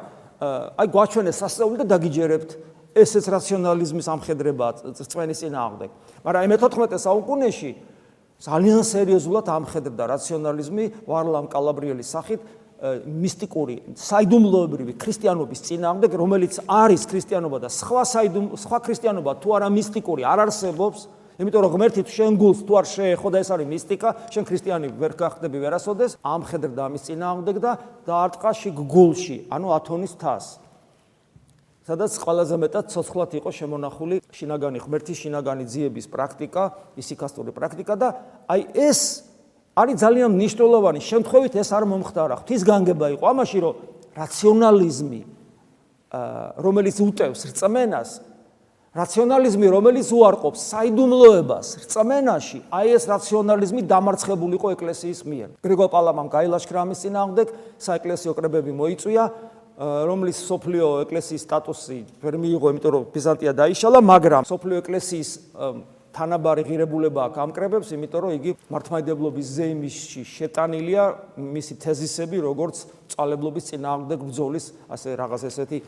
[0.76, 5.90] აი გვაჩვენეს სასწაული და დაგიჯერებთ ესეც რაციონალიზმის ამხედრებაა წვენის წინააღმდეგ.
[6.24, 7.72] მაგრამ აი მე-14 საუკუნეში
[8.40, 12.42] ძალიან სერიოზულად ამხედრდა რაციონალიზმი ვარლამ კალაბრიელის სახით
[13.08, 20.22] მისტიკური საიდუმლოებრივი ქრისტიანობის წინააღმდეგ, რომელიც არის ქრისტიანობა და სხვა საიდუმ სხვა ქრისტიანობა თუ არა მისტიკური
[20.28, 21.00] არ არსებობს,
[21.40, 24.88] იმიტომ რომ ღმერთი თუ შენ გულს თუ არ შეეხო და ეს არის მისტიკა, შენ ქრისტიანი
[25.00, 27.72] ვერ გახდები ვერასოდეს, ამხედრდა ამის წინააღმდეგ და
[28.08, 30.65] დაარტყა შიგ გულში, ანუ ათონის თასს.
[31.86, 36.64] სადაც ყველაზე მეტად ცოცხლად იყო შემონახული შინაგანი ღმერთის შინაგანი ძიების პრაქტიკა,
[36.98, 38.10] ისიქასტური პრაქტიკა და
[38.50, 39.00] აი ეს
[39.76, 41.00] არის ძალიან მნიშვნელოვანი.
[41.04, 42.36] შემთხვევით ეს არ მომხდარა.
[42.42, 43.74] ღვთის განგება იყო ამაში, რომ
[44.16, 45.22] რაციონალიზმი
[46.58, 48.10] რომელიც უტევს რწმენას,
[48.96, 55.50] რაციონალიზმი რომელიც უარყოფს საიდუმლოებას რწმენაში, აი ეს რაციონალიზმი დამარცხებული იყო ეკლესიის მიერ.
[55.60, 59.24] გრიგოლ პალამამ გაილაშქრა ამის წინააღმდეგ, საეკლესიო კრებები მოიწვია,
[59.76, 65.30] რომლის სოფლიო ეკლესიის სტატუსი ვერ მიიღო, იმიტომ რომ ბიზანტია დაიშალა, მაგრამ სოფლიო ეკლესიის
[66.16, 71.04] თანაბარი ღირებულება აქვს ამ კრებებს, იმიტომ რომ იგი მართლმადიდებლობის ზეიმისში შეტანილია
[71.36, 72.76] მისი თეზისები, როგორც
[73.12, 75.80] წალებლობის წინააღმდეგ ბრძოლის, ასე რაღაც ესეთი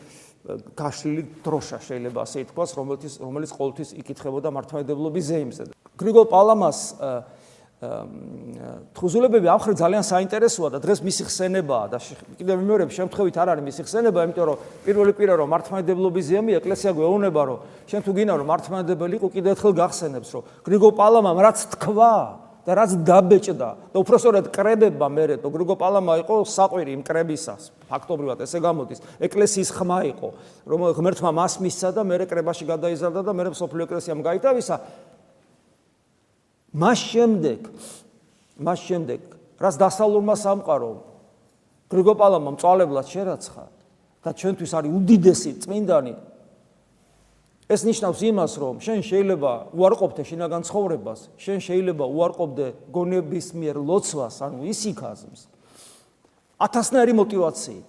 [0.76, 5.62] გაშლილი დროშა შეიძლება ასე ითქვას, რომელიც რომელიც ყოველთვის იკითხებოდა მართლმადიდებლობის ზეიმზე.
[5.96, 6.78] გრიგოლ პალამას
[7.78, 11.98] თხუზულებები ამხრივ ძალიან საინტერესოა და დღეს მისი ხსენებაა და
[12.34, 16.90] კიდევ მეორებ შემთხვევით არ არის მისი ხსენება, იმიტომ რომ პირველი პირა რომ მართლმადიდებლობის ზემი ეკლესია
[16.98, 21.58] გვეუბნება რომ შენ თუ გინდა რომ მართლმადიდებელი იყო კიდევ ერთხელ გახსენებს რომ გრიგო პალამამ რაც
[21.78, 22.14] თქვა
[22.66, 28.42] და რაც დაბეჭდა და უпроსორად კრებებმა მერე თო გრიგო პალამა იყო საყვირი იმ კრებისას ფაქტობრივად
[28.44, 30.28] ესე გამოდის ეკლესიის ხმა იყო
[30.66, 34.76] რომ ღმერთმა მას მისცა და მერე კრებაში გადაიზარდა და მერე სოფლიო ეკლესიამ გაითავისა
[36.74, 37.60] მას შემდეგ
[38.58, 39.20] მას შემდეგ
[39.62, 40.92] რაც დასალურმა სამყარო
[41.88, 43.64] გრიგო პალამა მწვალებლად შერაცხა
[44.24, 46.14] და ჩვენთვის არის უდიდესი წმინდანი
[47.68, 54.40] ეს ნიშნავს იმას, რომ შენ შეიძლება უარყოფდე შინაგან ცხოვრებას, შენ შეიძლება უარყოფდე გონების მიერ ლოცვას,
[54.40, 55.40] ანუ ისიქაზმს.
[56.56, 57.88] ათასნაირი мотиваციით,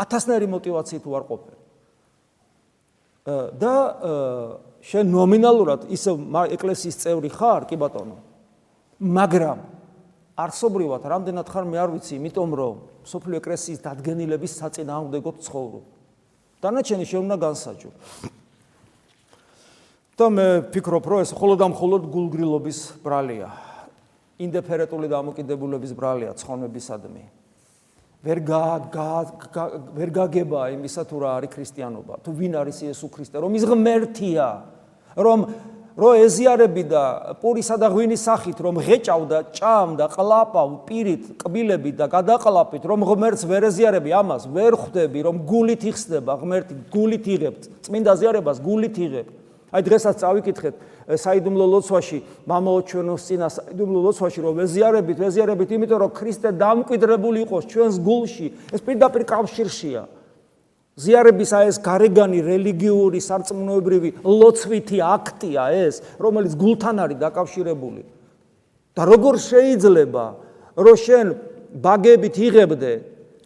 [0.00, 1.56] ათასნაირი мотиваციით უარყოფენ.
[3.60, 3.74] და
[4.82, 6.14] შენ ნომინალურად ისე
[6.54, 8.16] ეკლესიის წევრი ხარ, კი ბატონო.
[8.98, 9.58] მაგრამ
[10.38, 15.84] არსობრივად რამდენად ხარ მე არ ვიცი, იმიტომ რომ სოფლიო ეკლესიის დადგენილების საწინააღმდეგო ცხოვრობ.
[16.62, 17.90] დანარჩენი შენ უნდა განსაჯო.
[20.18, 23.48] და მე ფიქრობ, რომ ეს მხოლოდ ამ მხოლოდ გულგრილობის ბრალია.
[24.38, 27.37] ინდიფერენტული დამოკიდებულების ბრალია ცხონებისადმი.
[28.18, 32.14] ვერ გა ვერ გაგება იმისა თუ რა არის ქრისტიანობა.
[32.26, 34.48] თუ ვინ არის იესო ქრისტე რომ ის ღმერთია
[35.14, 35.38] რომ
[35.98, 37.02] რო ეზიარები და
[37.42, 43.66] პურისა და ღვინის სახით რომ ღეჭავდა ჭამდა ყლაპავ პირით კბილები და გადაყლაპით რომ ღმერთს ვერ
[43.70, 49.82] ეზიარები ამას ვერ ხვდები რომ გულით იხსნება ღმერთი გულით იღებთ წმინდა ზიარებას გულით იღებთ აი
[49.84, 50.74] დღესაც წავიკითხეთ
[51.08, 57.64] საიდუმლო ლოცვაში მამაო ჩვენოს წინა საიდუმლო ლოცვაში რომ ვეზიარებით ვეზიარებით იმიტომ რომ ქრისტე დამკვიდრებული იყოს
[57.72, 60.02] ჩვენს გულში ეს პირდაპირ კავშირშია.
[60.98, 68.02] ზიარების აი ეს გარეგანი რელიგიური სარწმუნოებრივი ლოცვითი აქტია ეს რომელიც გულთან არის დაკავშირებული.
[68.98, 70.24] და როგორ შეიძლება
[70.74, 71.26] რომ შენ
[71.84, 72.92] ბაგებით იღებდე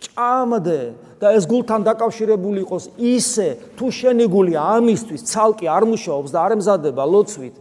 [0.00, 0.80] ჭამდე
[1.22, 6.54] და ეს გულთან დაკავშირებული იყოს ისე თუ შენი გული ამისთვის ცალკე არ მუშაობს და არ
[6.58, 7.56] ემზადება ლოცვით.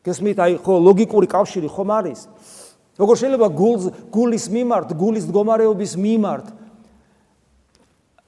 [0.00, 0.38] გესმით?
[0.40, 2.20] აი ხო ლოგიკური კავშირი ხომ არის?
[2.96, 6.46] როგორ შეიძლება გულს გულის მიმართ გულის მდგომარეობის მიმართ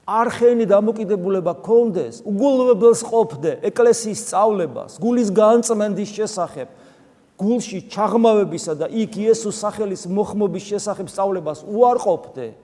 [0.04, 6.68] არხენი დამოკიდებულება კონდეს უგულებელს ყოფდე ეკლესიის სწავლებას გულის განწმენდის შესახებ
[7.40, 12.63] გულში ჩაღმავებისა და იქ იესოს სახელის მოხმობის შესახებ სწავლებას უარყოფდე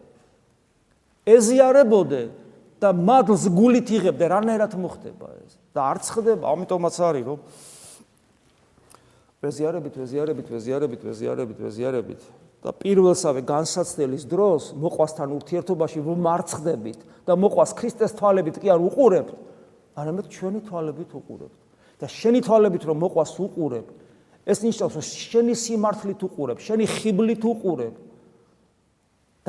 [1.27, 2.23] ეზიარებოდე
[2.81, 7.41] და მადლს გულით იღებ და რანაირად მოხდება ეს და არ ხდება ამიტომაც არის რომ
[9.41, 12.23] ვეზიარებით ვეზიარებით ვეზიარებით ვეზიარებით ვეზიარებით
[12.61, 19.33] და პირველსავე განსაცდელის დროს მოყვასთან ურთიერთობაში ვმარცხდებით და მოყვას ქრისტეს თვალებით კი არ უყურებთ,
[19.97, 21.57] არამედ ჩვენი თვალებით უყურებთ.
[22.01, 23.87] და შენი თვალებით რომ მოყვას უყურებ,
[24.49, 27.95] ეს ნიშნავს რომ შენი სიმართლით უყურებ, შენი ხიბლით უყურებ.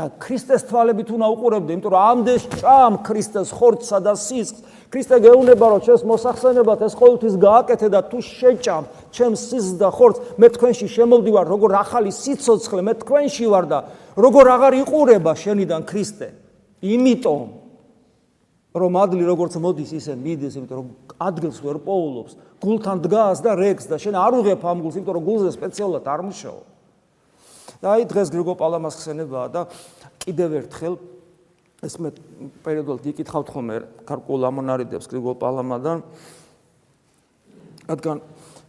[0.02, 4.62] და ქრისტეს თვალებით უნდა უყურებდე, იმიტომ რომ ამდენ ჭამ ქრისტეს ხორცსა და სისხლს.
[4.90, 8.84] ქრისტე გეუბნება რომ ჩვენს მოსახსენებად ეს ყოველთვის გააკეთე და თუ შეჭამ
[9.14, 13.80] ჩემს სისხლს და ხორცს, მე თქვენში შემოვდივარ როგორ ახალი სიცოცხლე, მე თქვენში ვარ და
[14.18, 16.28] როგორ აღარ იყურება შენიდან ქრისტე.
[16.82, 17.42] იმიტომ
[18.72, 20.88] რომ ადლი როგორც მოდის ისე მიდის, იმიტომ რომ
[21.20, 22.34] ადგილს ვერ პოულობს,
[22.64, 26.22] გულთან დგას და რეკს და შენ არ უღებ ამ გულს, იმიტომ რომ გულზე სპეციალურად არ
[26.26, 26.71] მუშაობს.
[27.82, 29.62] და აი დღეს გრიგო პალამას ხსენებაა და
[30.22, 30.96] კიდევ ერთხელ
[31.82, 32.10] ეს მე
[32.62, 36.06] პერიოდულად გიკითხავთ ხოლმე კარკულ ამონარიდებს გრიგო პალამადან.
[37.90, 38.22] რადგან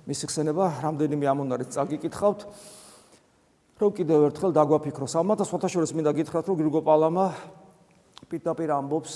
[0.08, 2.40] მისი ხსენება რამდენიმე ამონარიდს წაგიკითხავთ
[3.82, 7.26] რომ კიდევ ერთხელ დაგვაფიქროს ამათ და სხვათა შორის მინდა გითხრათ რომ გრიგო პალამა
[8.32, 9.12] პიტაპირ ამბობს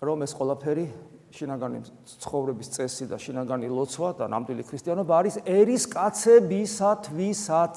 [0.00, 0.86] რომ ეს ყველაფერი
[1.34, 1.78] შინაგანი
[2.22, 7.76] ცხოვრების წესი და შინაგანი ლოცვა და ნამდვილი ქრისტიანობა არის ერის კაცებისათვისაც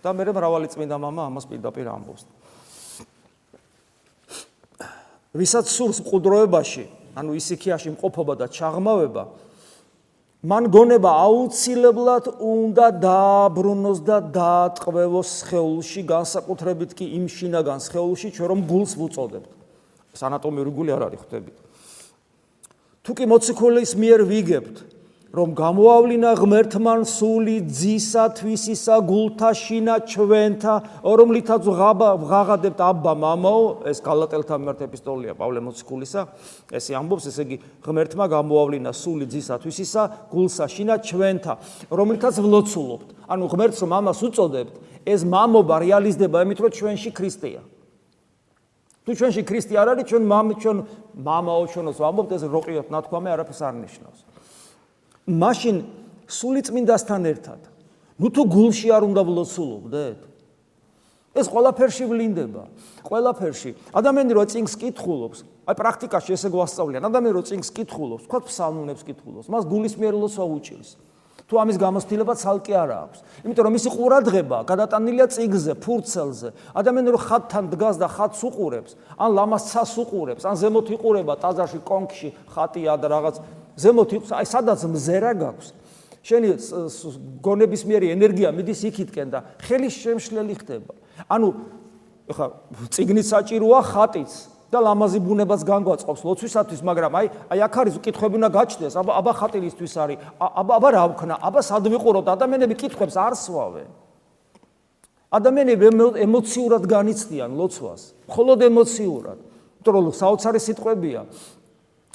[0.00, 2.24] და მე მრავალი წმინდა მამა ამას პირდაპირ ამბობს.
[5.30, 6.84] ვისაც სურს მყუდროებაში,
[7.14, 9.22] ანუ ისიქიაში მყოფობა და ჩაღმავება,
[10.40, 18.60] მან გონება აუცილებლად უნდა დააბრუნოს და დაატყვევოს სხეულში, განსაკუთრებით კი იმ შინაგან სხეულში, ჩვენ რომ
[18.66, 19.50] გულს ვუწოდებთ.
[20.16, 21.56] ეს ანატომიური გული არ არის ხვდებით.
[23.04, 24.76] თუ კი მოციქულის მიერ ვიგებთ,
[25.30, 30.74] რომ გამოავლინა ღმერთმან სული ძისათვისისა გულთაშინა ჩვენთა
[31.06, 36.24] რომლითაც ღაბა ვღაღადებთ აბა მამაო ეს გალატელთა მიმართ ეპისტოლია პავლე მოციქულისა
[36.74, 40.02] ესე ამბობს ესე იგი ღმერთმა გამოავლინა სული ძისათვისისა
[40.34, 41.54] გულსაშინა ჩვენთა
[41.94, 43.08] რომლითაც ვლოცულობთ.
[43.30, 44.74] ანუ ღმერთს რომ ამას უწოდებთ
[45.06, 47.62] ეს მამობა რეალიზდება იმით რომ ჩვენში ქრისტეა.
[49.06, 50.78] თუ ჩვენში ქრისტე არ არის ჩვენ მამ ჩვენ
[51.22, 54.29] მამაო ჩვენოს ვამბობთ ეს როყიოთ ნათქვამი არაფერს არ ნიშნავს
[55.30, 55.76] მაშინ
[56.26, 57.60] სული წმინდასთან ერთად.
[58.20, 60.20] ნუ თუ გულში არ უნდა ვლოცულობდეთ
[61.30, 62.64] ეს ყველაფერში ვლინდება
[63.06, 63.70] ყველაფერში.
[63.94, 65.38] ადამიანი რო წინგს კითხულობს
[65.70, 70.44] აი პრაქტიკაში ესე გვასწავლიან ადამიანი რო წინგს კითხულობს თქვა ფსალმუნებს კითხულობს მას გულის მიერ ლოცვა
[70.58, 70.90] უჭირს.
[71.50, 73.18] თუ ამის გამოცდილება ცალკე არ აქვს.
[73.42, 76.48] იმიტომ რომ მისი ყურადღება გადატანილია წიგზე ფურცელზე.
[76.78, 81.82] ადამიანი რო ხატთან დგას და ხატს უყურებს ან ლამას ცას უყურებს ან ზემოთ იყურება ტაძარში
[81.82, 83.36] კონქში ხატია და რაღაც
[83.76, 85.68] ზემოთ იყოს, აი სადაც მზერა გაქვს.
[86.20, 86.48] შენი
[87.40, 90.92] გონების მიერი ენერგია მიდის იქითკენ და ხელი შემშლელი ხდება.
[91.28, 91.48] ანუ
[92.28, 92.46] ეხა
[92.92, 94.32] ციგნით საჭიროა ხატიც
[94.70, 98.94] და ლამაზი ბუნებას განგვაწყობს ლოცვისათვის, მაგრამ აი აი აქ არის კითხვები უნდა გაჩნდეს.
[99.00, 100.18] აბა აბა ხატილისთვის არის.
[100.38, 101.34] აბა აბა რა ვქნა?
[101.40, 102.26] აბა სად ვიყუროთ?
[102.36, 103.90] ადამიანები კითხვებს არ სვავენ.
[105.30, 105.84] ადამიანები
[106.26, 109.38] ემოციურად განიცდიან ლოცვას, მხოლოდ ემოციურად.
[109.80, 111.20] რომ საოცარი სიტყვებია.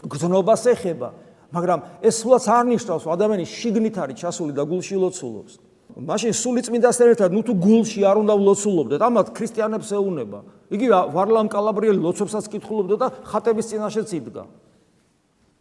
[0.05, 1.09] გზნობას ეხება.
[1.55, 5.53] მაგრამ ეს სულაც არ ნიშნავს, ადამიანი შიგნით არის ჩასული და გულში ლოცულობს.
[5.95, 10.39] მაშინ სული წმინდასთან ერთად ნუ თუ გულში არ უნდა ვლოცულობდეთ, ამათ ქრისტიანებს ეუნება.
[10.75, 14.43] იგი ვარლამ კალაბრიელი ლოცვებსაც კითხულობდა და ხატების წინაშეც იდგა.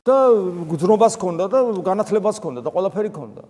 [0.04, 0.16] და
[0.68, 3.42] გძნობას ჰქონდა და განათლებას ჰქონდა და ყველაფერი ჰქონდა.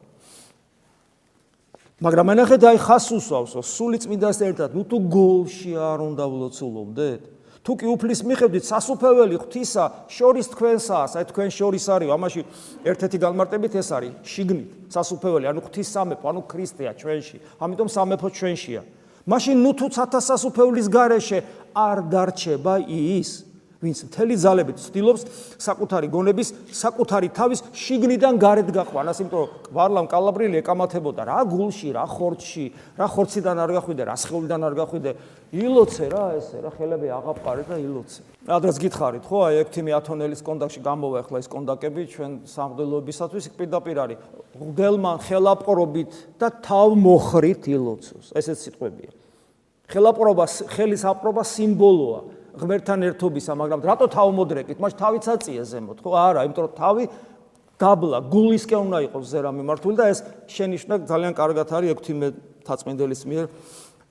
[1.99, 7.23] მაგრამ ენახეთ აი ხას უსვავს, სული წმინდასთან ერთად ნუ თუ გულში არ უნდა ვლოცულობდეთ.
[7.65, 12.41] თუ კი უფლის მიხედვით სასუფეველი ღვთისა შორის თქვენსაა, აი თქვენ შორის არის, ამაში
[12.85, 17.37] ერთ-ერთი განმარტებით ეს არის, შიგნით სასუფეველი, ანუ ღვთის სამეფო, ანუ ქრისტეა ჩვენში.
[17.65, 18.83] ამიტომ სამეფო ჩვენშია.
[19.25, 21.39] მაშინ ნუ თუ ცათა სასუფეველის გარეშე
[21.73, 23.31] არ დარჩება ის,
[23.85, 25.23] ვინც მთელი ძალებით ცდილობს
[25.61, 32.05] საკუთარი გონების, საკუთარი თავის შიგნიდან გარეთ გაყვანას, იმიტომ რომ ვარლამ კალაბრილი ეკამათებოდა რა გულში, რა
[32.09, 32.67] ხორცში,
[32.97, 35.11] რა ხორციდან არ გახვიდე, რა სხეულიდან არ გახვიდე,
[35.55, 38.21] ილოცე რა ესე, რა ხელები აღაპყარე და ილოცე.
[38.45, 44.19] ადრეს გითხარით, ხო, აი ექთიმი ათონელის კონდაკში გამოვა ახლა ეს კონდაკები ჩვენ სამღდელოებისათვის პირდაპირ არის.
[44.55, 48.27] ღდელმან ხელაპყრობით და თავ მოხრით ილოცოს.
[48.35, 49.11] ესეც სიტყვებია.
[49.89, 50.45] ხელაპყრობა,
[50.75, 52.21] ხელის აპყრობა სიმბოლოა.
[52.55, 54.79] ღმერთთან ერთობისა, მაგრამ რატო თავმოდრეკით?
[54.79, 56.11] მას თავიც აწია ზემოთ, ხო?
[56.15, 57.05] არა, იმიტომ რომ თავი
[57.79, 62.27] დაბლა, გულისკენ უნდა იყოს ზერა მიმართული და ეს შენიშნა ძალიან კარგად არის ექვთიმე
[62.63, 63.45] თაწმინდელის მიერ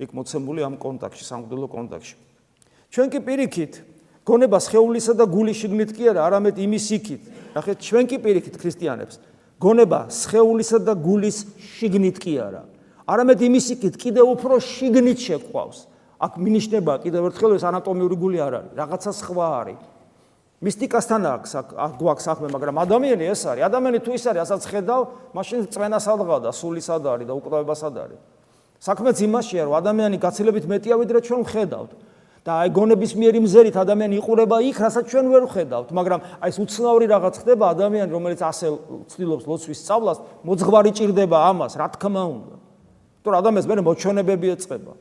[0.04, 2.16] იქ მოცემული ამ კონტაქტში, სამგდელო კონტაქტში.
[2.92, 3.74] ჩვენ კი პირიქით
[4.28, 7.22] გონება შეეულისა და გულის შიგნით კი არა, არამედ იმის იქით.
[7.56, 9.16] ნახეთ, ჩვენ კი პირიქით ქრისტიანებს.
[9.60, 11.38] გონება შეეულისა და გულის
[11.80, 12.62] შიგნით კი არა,
[13.08, 15.93] არამედ იმის იქით კიდევ უფრო შიგნით შეყვავს.
[16.24, 19.82] აქ მინიშნება კიდევ ერთხელ ეს ანატომიური გული არ არის, რაღაცა სხვა არის.
[20.64, 21.52] მისტიკასთან აქვს
[22.00, 23.64] გვაქვს საქმე, მაგრამ ადამიანი ეს არის.
[23.68, 25.02] ადამიანი თუ ის არის, ასაც ხედავ,
[25.36, 28.20] მაშინ წვენა სადღა და სული სად არის და უკრავება სად არის.
[28.80, 31.92] საქმეც იმაშია, რომ ადამიანი გაცილებით მეტია ვიდრე ჩვენ ვხედავთ.
[32.44, 36.58] და აი გონების მიერი მზერით ადამიანი იყურება იქ, რასაც ჩვენ ვერ ვხედავთ, მაგრამ აი ეს
[36.60, 38.68] უცნაური რაღაც ხდება ადამიანი, რომელიც ასე
[39.16, 42.56] ცდილობს ლოცვის სწავლას, მოძღვარი ჭირდება ამას, რა თქმა უნდა.
[43.24, 44.92] იმიტომ რომ ადამიანს მე მოჩვენებები ეწება.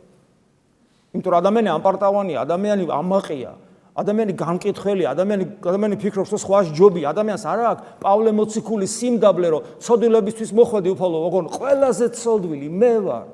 [1.13, 3.53] იმიტომ რომ ადამიანი ამპარტავანია, ადამიანი ამაყია.
[3.93, 9.63] ადამიანი განკითხველი, ადამიანი ადამიანი ფიქრობს, რომ სხვა ჯობი, ადამიანს არ აქვს პავლე მოციქული სიმდაბლე, რომ
[9.85, 13.27] ცოდვილებისთვის მოხვედი უფალო, ოღონ ყველაზე ცოდვილი მე ვარ.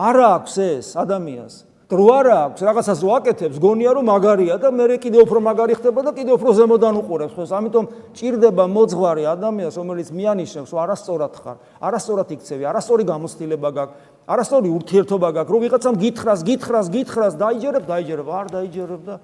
[0.00, 1.54] არ აქვს ეს ადამიანს.
[1.90, 6.00] დრო არ აქვს, რაღაცას რო აკეთებს, გონია რომ მაგარია და მე კიდე უფრო მაგარი ხდება
[6.06, 7.50] და კიდე უფრო ზემოდან უყურებს ხოლმე.
[7.58, 13.94] ამიტომ ჭირდება მოძღვარი ადამიანს, რომელიც მიანიშნებს, რომ არასწორად ხარ, არასწორად იქცევი, არასწორი გამოცდილება გაქვს,
[14.30, 19.14] არასწორი ურთიერთობა გაქვს, რომ ვიღაცამ გითხრას, გითხრას, გითხრას, დაიჯერებ, დაიჯერებ, არ დაიჯერებ და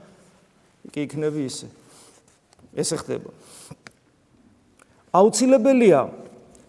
[0.91, 1.67] კი იქნები ისე.
[2.75, 3.31] ესე ხდება.
[5.15, 6.01] აუცილებელია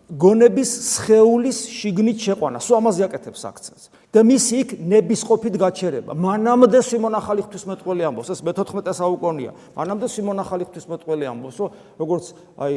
[0.08, 3.86] გონების სხეულის შიგნით შეყვანა, სულ ამაზე აკეთებს აქცენტს.
[4.08, 6.16] და მისი იქ ნებისყოფით გაჩერება.
[6.16, 9.52] მანამდე სიმონახალი ღვთისმეტყველი ამბობს, ეს მე-14 საუკუნეა.
[9.76, 11.70] მანამდე სიმონახალი ღვთისმეტყველი ამბობს, რომ
[12.00, 12.74] როგორც აი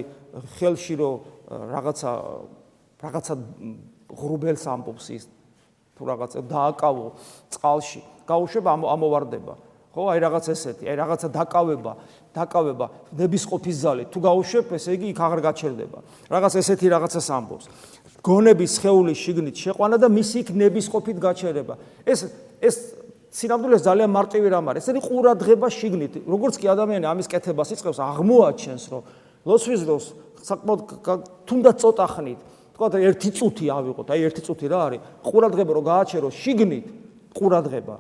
[0.59, 1.11] ხელში რო
[1.71, 2.11] რაღაცა
[3.01, 3.35] რაღაცა
[4.11, 5.25] ღრუბელს ამბობს ის
[6.01, 7.07] თუ რაღაცა დააკავო
[7.53, 9.55] წყალში, გაუშვებ ამოვარდება.
[9.91, 11.93] ხო, აი რაღაც ესეთი, აი რაღაცა დაკავება,
[12.33, 12.87] დაკავება
[13.21, 14.03] ნებისყოფის ზალე.
[14.09, 15.99] თუ გაუშვებ, ესე იგი იქ აღარ გაჩერდება.
[16.31, 17.65] რაღაც ესეთი რაღაცას ამბობს.
[18.23, 21.75] გონების ხეულის შიგნით შეყვანა და მისი იქ ნებისყოფით გაჩერება.
[22.07, 22.31] ეს
[22.63, 22.77] ეს
[23.35, 24.83] სინამდვილეს ძალიან მარტივი რამ არის.
[24.87, 26.15] ესენი ყურადღება შიგნით.
[26.25, 29.03] როგორც კი ადამიანი ამის კეთებას იწყებს, აღმოაჩენს, რომ
[29.45, 30.05] ლოცვის დროს
[30.41, 30.81] საკმაოდ
[31.51, 32.41] თუნდაც ცოტა ხნით,
[32.81, 35.01] თქვა და ერთი წუთი ავიღოთ, აი ერთი წუთი რა არის?
[35.21, 36.87] ყურადღება რომ გააჩერო შიგნით,
[37.37, 37.97] ყურადღება.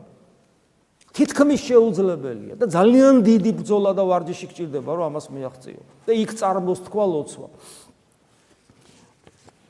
[1.12, 5.82] თითქმის შეუძლებელია და ძალიან დიდი ბრძოლა და ვარჯიში გჭირდება, რომ ამას მიაღწიო.
[6.08, 7.48] და იქ წარმოს თქვა ლოცვა.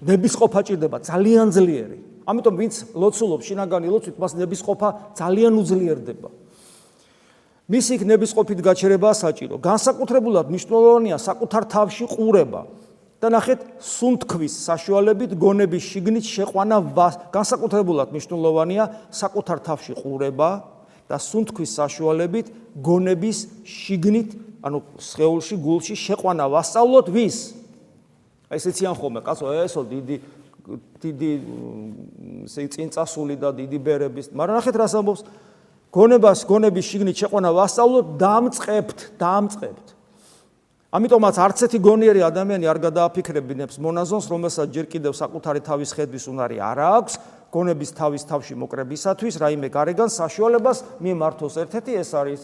[0.07, 1.99] ნებისყოფა ჭირდება ძალიან ძლიერი.
[2.31, 6.31] ამიტომ ვინც ლოცულობს შინაგანი ლოცვით, მას ნებისყოფა ძალიან უძლიერდება.
[7.67, 9.59] მის იქ ნებისყოფით გაჩერება საჭირო.
[9.59, 12.63] განსაკუთრებულად მნიშვნელოვანია საკუთარ თავში ყურება.
[13.21, 16.79] და ნახეთ, სუნთქვის საშუალებით გონების შიგნით შეყვანა
[17.35, 20.51] განსაკუთრებულად მნიშვნელოვანია საკუთარ თავში ყურება
[21.05, 22.47] და სუნთქვის საშუალებით
[22.81, 24.31] გონების შიგნით,
[24.65, 27.39] ანუ სხეულში, გულში შეყვანა ვასწავლოთ ვის?
[28.51, 30.17] აი ესეციან ხოლმე კაცო ესო დიდი
[31.01, 31.31] დიდი
[32.51, 35.23] ესე წინწასული და დიდი ბერების მაგრამ ნახეთ რას ამბობს
[35.95, 39.87] გონებას გონების შიგნით შეყვანა ვასწავლოთ დამწყებთ დამწყებთ
[40.91, 46.59] ამიტომაც არც ერთი გონიერი ადამიანი არ გადააფიქრებინებს მონაზონს რომელსაც ჯერ კიდევ საკუთარი თავის ხედვის უნარი
[46.59, 47.15] არ აქვს
[47.55, 51.55] გონების თავის თავში მოკრებისათვის რაიმე გარეგან საშუალებას მიმართოს.
[51.63, 52.41] ერთ-ერთი ეს არის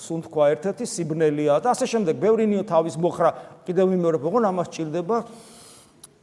[0.00, 2.14] სუნთქვა ერთ-ერთი სიბნელია და ასე შემდეგ.
[2.16, 3.30] ბევრი ნიო თავის მოხრა
[3.68, 5.16] კიდევ ვიმეორებ ოღონ ამას ჭირდება?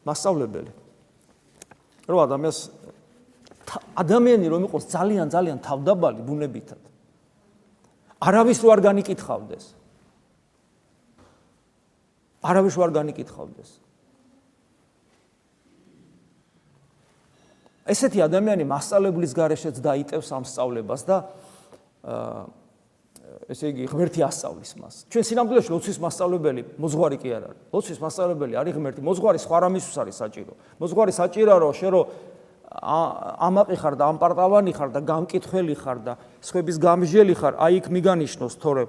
[0.10, 0.72] მასწავლებელი.
[2.10, 2.60] რომ ადამიანს
[3.96, 6.82] ადამიანი რომ იყოს ძალიან ძალიან თავდაბალი ბუნებითად
[8.20, 9.83] არავის რო არ განიკითხავდეს
[12.44, 13.70] არავის რო არ განიკითხავდეს
[17.84, 21.18] ესეთი ადამიანი მასწავლებლის გარეშეც დაიტევს ამ სწავლებას და
[23.52, 24.96] ესე იგი ღმერთი ასწავლის მას.
[25.12, 27.60] ჩვენ სინამდვილეში ლოცვის მასწავლებელი მოძღვარი კი არ არის.
[27.76, 29.02] ლოცვის მასწავლებელი არის ღმერთი.
[29.04, 30.54] მოძღვარი სხვა რამისთვის არის საჭირო.
[30.80, 32.06] მოძღვარი საჭიროა რომ შე რომ
[32.74, 38.54] ამაყი ხარ და ამპარტავანი ხარ და გამკითხველი ხარ და სხვების გამჟელი ხარ, აი იქ მიგანიშნოს
[38.58, 38.84] თორე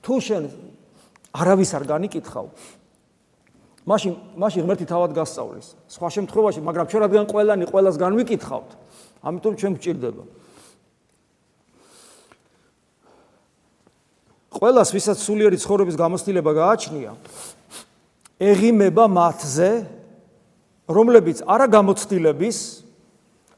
[0.00, 0.44] თუ შენ
[1.38, 2.46] არავის არ განიკითხავ
[3.88, 5.66] მაშინ მაშინ ღმერთი თავად გასწავლის.
[5.88, 8.70] სხვა შემთხვევაში, მაგრამ ჩვენ რადგან ყველანი ყველას განვიკითხავთ,
[9.24, 10.24] ამიტომ ჩვენ გვჭირდება.
[14.58, 17.12] ყველას ვისაც სულიერი ცხოვრების გამოცდილება გააჩნია
[18.42, 19.70] ეღიმება მათზე
[20.88, 22.58] რომლებიც არა გამოცდილების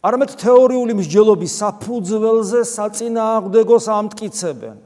[0.04, 4.76] არამედ თეორიული მსჯელობის საფუძველზე საწინააღმდეგოს ამტკიცებენ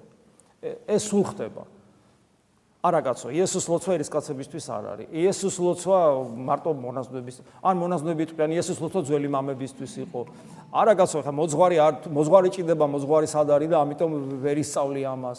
[0.87, 1.63] ეს სულ ხდება
[2.85, 5.07] არა კაცო იესოს ლოცვა ის კაცებისთვის არ არის.
[5.09, 5.99] იესოს ლოცვა
[6.37, 10.21] მარტო მონაზვნების ან მონაზვნები თქვენ იესოს ლოცვა ძველი მამებისთვის იყო.
[10.69, 14.11] არა კაცო ხა მოძღვარი არ მოძღვარი ჭირდება მოძღვარი სად არის და ამიტომ
[14.45, 15.39] ვერ ისწავლი ამას.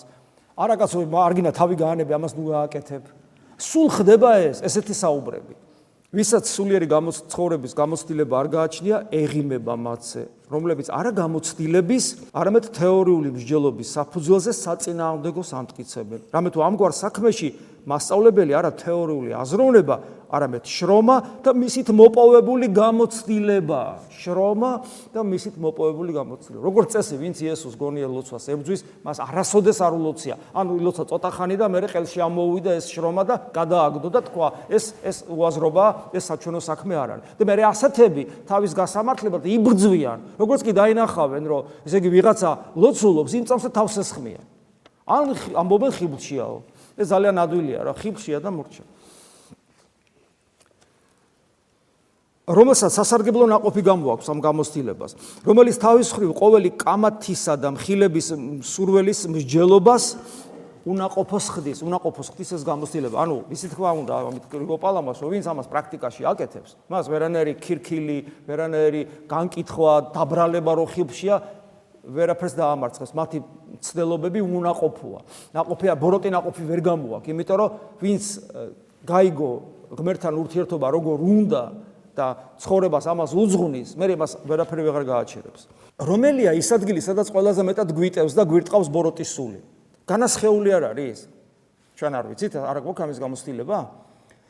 [0.58, 3.04] არაკაცო მარგინა თავი გაანები ამას ნუ გააკეთებ
[3.60, 5.54] სულ ხდება ეს ესეთი საუბრები.
[6.16, 10.22] ვისაც სულიერი გამოცხოვრების გამოცდილება არ გააჩნია ეღიმება მათზე
[10.52, 12.06] რომლებიც არა გამოცდილების,
[12.38, 16.20] არამედ თეორიული მსჯელობის საფუძველზე საწინააღმდეგოს ამტკიცებენ.
[16.30, 17.50] რამე თუ ამგვარ საქმეში
[17.86, 23.82] მასწავლებელი არა თეორიული აზროვნება, არამედ შრომა და მისით მოპოვებული გამოცდილება.
[24.10, 24.72] შრომა
[25.14, 26.64] და მისით მოპოვებული გამოცდილება.
[26.66, 30.36] როგორც წესი, ვინც იესოს გონიერ ლოცვას ებძვის, მას არასოდეს არ ულოცია.
[30.56, 34.86] ანუ ილოცა ცოტა ხანი და მეორე ყელში ამოუვიდა ეს შრომა და გადააგდო და თქვა, ეს
[35.06, 35.86] ეს უაზრობა,
[36.18, 37.24] ეს საჩვენო საქმე არ არის.
[37.38, 40.20] და მეორე ასათები თავის გასამართლებად იბრძვიან.
[40.46, 44.46] როგორც კი დაინახავენ, რომ ესე იგი ვიღაცა ლოცულობს, იმ წამსა თავს ესხმიან.
[45.06, 46.58] ან ამბობენ ხიბლშიაო.
[46.98, 48.84] ეს ძალიან ადვილია რა, ხიბლშია და მურჩა.
[52.46, 55.12] რომელსაც სასარგებლო ناقოფი გამოაქვს ამ გამოცდილებას,
[55.50, 58.28] რომელიც თავის ხრივ ყოველი კამათისა და მხილების
[58.62, 60.04] სურველის მსჯელობას
[60.86, 63.18] უნაყოფოს ხდის, უნაყოფოს ხდის ეს გამოცდილება.
[63.18, 69.02] ანუ ისი თქმა უნდა, ამით გრიგოპალამას, რომ ვინც ამას პრაქტიკაში აკეთებს, მას ვერანაირი ქირქილი, ვერანაირი
[69.26, 71.36] განკითხვა, დაბრალება რო ხილფშია,
[72.06, 73.12] ვერაფერს დაამარცხებს.
[73.18, 73.38] მათი
[73.82, 75.20] ცდილობები უნაყოფოა.
[75.58, 78.24] ნაყოფია, ბოროტი ნაყოფი ვერ გამოაქვს, იმიტომ რომ ვინც
[79.10, 79.52] გაიგო
[79.90, 81.64] ღმერთთან ურთიერთობა როგორ უნდა
[82.16, 82.28] და
[82.62, 85.62] ცხოვრებას ამას უძღვნის, მე მას ვერაფერი ვეღარ გააჩერებს.
[86.00, 89.60] რომელია ის ადგილი, სადაც ყველაზე მეტად გვიტევს და გვირტყავს ბოროტის სული?
[90.06, 91.20] განასხეული არ არის?
[91.96, 93.80] ჩვენ არ ვიცით, არა გვაქვს ამის გამოცდილება?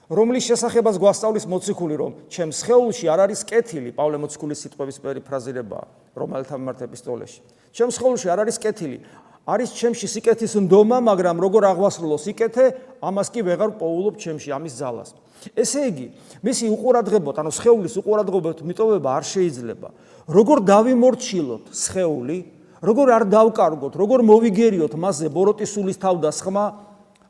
[0.06, 5.80] რომლის შესახებას გვასწავლის მოციქული, რომ ჩემს ხეულში არ არის კეთილი, პავლე მოციქულის სიტყვების პერიფრაზირება,
[6.14, 7.40] რომელთა მიმართ ეპისტოლეში.
[7.74, 8.98] ჩემს ხეულში არ არის კეთილი,
[9.46, 12.66] არის ჩემში სიკეთის ნდომა, მაგრამ როგორ აღვასრულო სიკეთე,
[13.02, 15.10] ამას კი ვეღარ პოულობ ჩემში ამის ძალას.
[15.54, 16.08] ესე იგი,
[16.42, 19.90] მისი უყურადღებოთ, ანუ სხეულის უყურადღებოთ მიტოვება არ შეიძლება.
[20.26, 22.38] როგორ დავიმორჩილოთ სხეული,
[22.86, 26.66] როგორ არ დავკარგოთ, როგორ მოვიგერიოთ მასზე ბოროტის სულის თავდასხმა,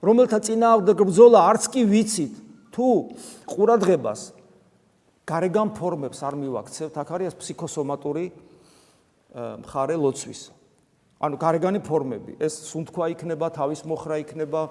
[0.03, 2.33] რომელთა წინააღმდეგ ბრძოლა არც კი ვიცით,
[2.75, 2.87] თუ
[3.47, 4.21] ყურადღებას
[5.25, 8.25] გარეგან ფორმებს არ მივაქცევთ, აქ არის ფსიქოსომატური
[9.35, 10.41] მხარე ლოცვის.
[11.15, 14.61] ანუ გარეგანი ფორმები, ეს სუნთქვა იქნება, თავის მოხრა იქნება,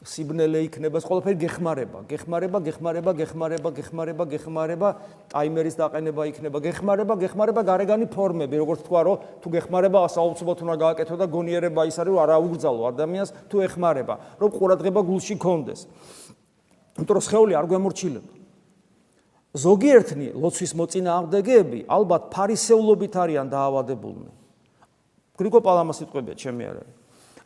[0.00, 4.88] სიბნელე იქნება, ყველაფერი გეხმარება, გეხმარება, გეხმარება, გეხმარება, გეხმარება, გეხმარება,
[5.28, 11.16] ტაიმერის დაყენება იქნება, გეხმარება, გეხმარება გარეგანი ფორმები, როგორც თქვა, რომ თუ გეხმარება, საუბრობთ უნდა გააკეთო
[11.20, 15.80] და გონიერება ის არის, რომ არა უგრძალო ადამიანს, თუ ეხმარება, რომ ყურადღება გულში კონდეს.
[16.96, 18.32] იმიტომ რომ სხეული არ გვემორჩილება.
[19.50, 24.30] ზოგიერთნი ლოცვის მოწინააღმდეგეები ალბათ ფარისეულობით არიან დაავადებულნი.
[25.36, 26.84] გრიგო პალამას სიტყვებია ჩემი არა.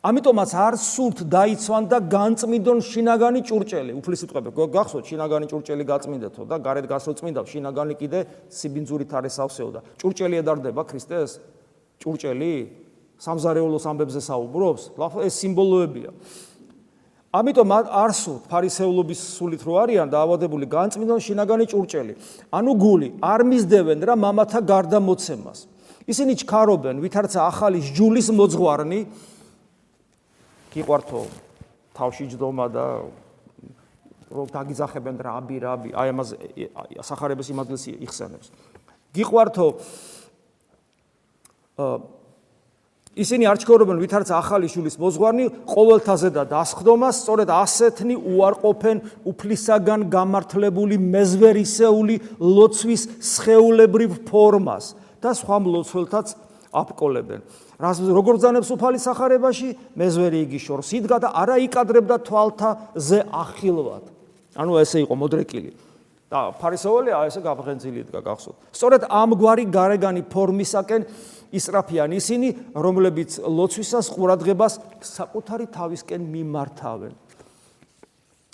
[0.04, 3.92] ამიტომაც არ სულთ დაიცვან და განწმინდონ შინაგანი ჭურჭელი.
[3.96, 8.20] უფლის სიტყვები გახსოვთ შინაგანი ჭურჭელი გაწმინდეთო და გარეთ გასროწმინდა შინაგანი კიდე
[8.52, 11.40] სიბინძურით არის ავსეო და ჭურჭელი ედარდება ქრისტეს?
[12.04, 12.52] ჭურჭელი
[13.16, 14.82] სამზარეულოს ამბებზე საუბრობს?
[15.24, 16.10] ეს სიმბოლოებია.
[17.32, 22.12] ამიტომ არ სულთ ფარისეულობის სულით რო არიან დაავადებული განწმინდონ შინაგანი ჭურჭელი.
[22.52, 25.64] ანუ გული არ მისდევენ რა მამათა გარდა მოცემას.
[26.04, 29.32] ისინი ჩქარობენ ვითარცა ახალი ჯულის მოძღვარნი
[30.74, 31.20] გიყვართო
[31.94, 32.86] თავში ჯდომა და
[34.34, 36.34] რომ დაგიძახებენ რაბი რაბი აი ამას
[37.06, 38.50] სახარების იმადლს იხსენებს
[39.14, 39.66] გიყვართო
[43.14, 50.98] ისინი არ ჩქარობენ ვითარცა ახალი ჯულის მოძღვარნი ყოველთაზე და დასხდომას სწორედ ასეთნი უარყოფენ უფლისაგან გამართლებული
[50.98, 56.34] მეზვერისეული ლოცვის სხეულებრივ ფორმას და სხვა მლოცველთაც
[56.74, 57.46] აპკოლებენ.
[57.78, 59.68] რას როგორ ძანებს უფალი сахарებაში?
[59.98, 64.04] მეზვერი იგი შორს იდგა და არა იკადრებდა თვალთაზე ახილვად.
[64.54, 65.70] ანუ ესე იყო მოდრეკილი.
[66.30, 68.56] და ფარისეველი აი ესე გაფხენძილი იდგა გახსოვთ.
[68.74, 71.02] სწორედ ამგვარი გარეგანი ფორმისაკენ
[71.54, 77.14] ისრაფიან ისინი რომლებიც ლოცვისას ყურადღებას საკუთარი თავისკენ მიმართავენ.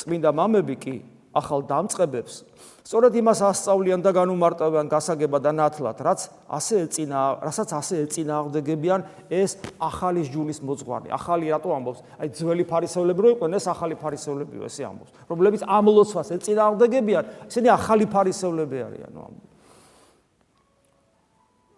[0.01, 0.95] წმინდა მამები კი
[1.35, 2.45] ახალ დამწყებებს
[2.91, 9.63] სწორედ იმას ასწავლიან და განუმარტავენ გასაგება და ნათლად, რაც ასე ეწინა, რასაც ასე ეწინააღმდეგებიან ეს
[9.79, 11.15] ახალი ჯულის მოძღვარი.
[11.15, 12.01] ახალი რატო ამბობს?
[12.19, 15.13] აი ძველი ფარისევლები რო იყვნენ, ეს ახალი ფარისევლებიო, ესე ამბობს.
[15.31, 19.49] რომლებიც ამ ლოცვას ეწინააღმდეგებიან, ისინი ახალი ფარისევლები არიან, ამბობს.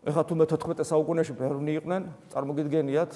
[0.08, 3.12] ეხლა თუ მე-14 საუკუნეში ბერნი იყვნენ, წარმოგიდგენიათ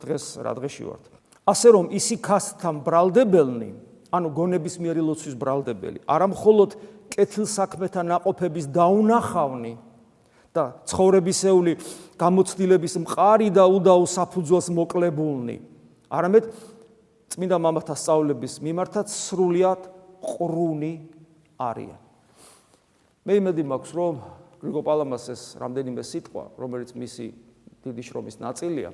[0.00, 1.04] დღეს რა დღეში ვართ.
[1.44, 6.70] ასე რომ ისიქასთან ბრალდებელნი ანუ გონების მიერი ლოცვის ბრალდებელი, არა მხოლოდ
[7.12, 9.72] კეთილ საქმეთა ناყოფების დაუნახავნი
[10.52, 11.72] და ცხოვრებისეული
[12.20, 15.56] გამოცდილების მყარი და უდაო საფუძველს მოკლებულნი,
[16.12, 16.44] არამედ
[17.32, 19.88] წმინდა მამათა სწავლების მიმართაც სრულიად
[20.20, 20.92] ყრუნი
[21.56, 22.00] არიან.
[23.24, 24.14] მე იმედი მაქვს, რომ
[24.60, 27.26] გრიგო პალამას ეს რამდენიმე სიტყვა, რომელიც მისი
[27.80, 28.92] დიდი შრომის ნაწილია,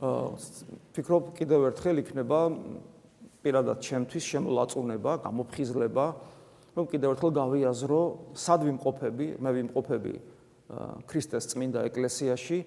[0.00, 0.32] აა
[0.96, 2.40] ფიქრობ კიდევ ერთხელ იქნება
[3.44, 6.06] პირადად ჩემთვის შემოლაწუნება, გამოფხიზლება,
[6.74, 8.00] რომ კიდევ ერთხელ გავიაზრო,
[8.34, 10.14] სად ვიმყოფები, მე ვიმყოფები
[11.06, 12.58] ქრისტეს წმინდა ეკლესიაში,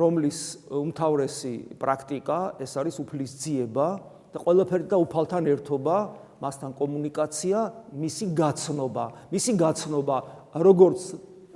[0.00, 0.38] რომლის
[0.70, 3.88] უმთავრესი პრაქტიკა ეს არის უფლისძიება
[4.30, 5.96] და ყველაფერი და უფალთან ერთობა,
[6.40, 7.58] მასთან კომუნიკაცია,
[8.00, 10.16] მისი გაცნობა, მისი გაცნობა
[10.54, 11.00] როგორც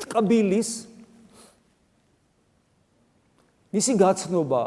[0.03, 0.71] ტკბილის
[3.75, 4.63] მისი გაცნობა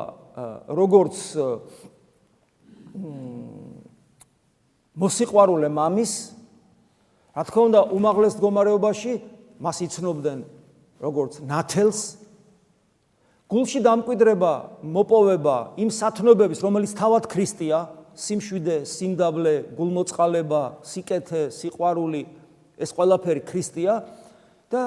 [0.75, 1.15] როგორც
[4.97, 6.13] მოსიყვარულე მამის
[7.37, 9.13] რა თქმა უნდა უმაღლეს მდგომარეობაში
[9.61, 10.39] მას იცნობდნენ
[11.01, 12.01] როგორც ნათელს.
[13.47, 17.77] გულში დამკვიდრება მოპოვება იმ სათნობების რომელიც თავად ქრისტია
[18.17, 22.25] სიმშვიდე სიმდაბლე გულმოწყალება სიკეთე სიყვარული
[22.81, 23.93] ეს ყველაფერი ქრისტია
[24.73, 24.81] და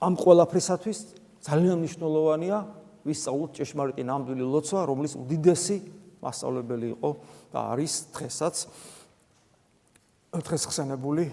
[0.00, 0.98] ამ ყველაფრისათვის
[1.46, 2.58] ძალიან მნიშვნელოვანია
[3.06, 5.76] ვისწავლოთ ჭეშმარიტი ნამდვილი ლოცვა რომლის უდიდესი
[6.22, 7.10] მასწავლებელი იყო
[7.52, 8.54] და არის დღესაც
[10.36, 11.26] დღეს ხსენებული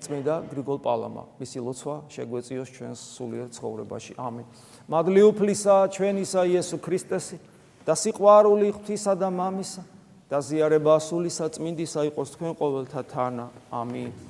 [0.00, 1.22] წმინდა გრიგოლ პალამა.
[1.40, 4.12] მისი ლოცვა შეგვეციოს ჩვენს სულიერ ცხოვრებაში.
[4.16, 4.46] ამინ.
[4.88, 7.36] მადლი უფლისა ჩვენისა იესო ქრისტესი
[7.84, 9.82] და სიყვარული ღვთისა და მამისა
[10.30, 13.46] და ზიარება სულისა წმინდისა იყოს თქვენ ყოველთა თანა.
[13.68, 14.29] ამინ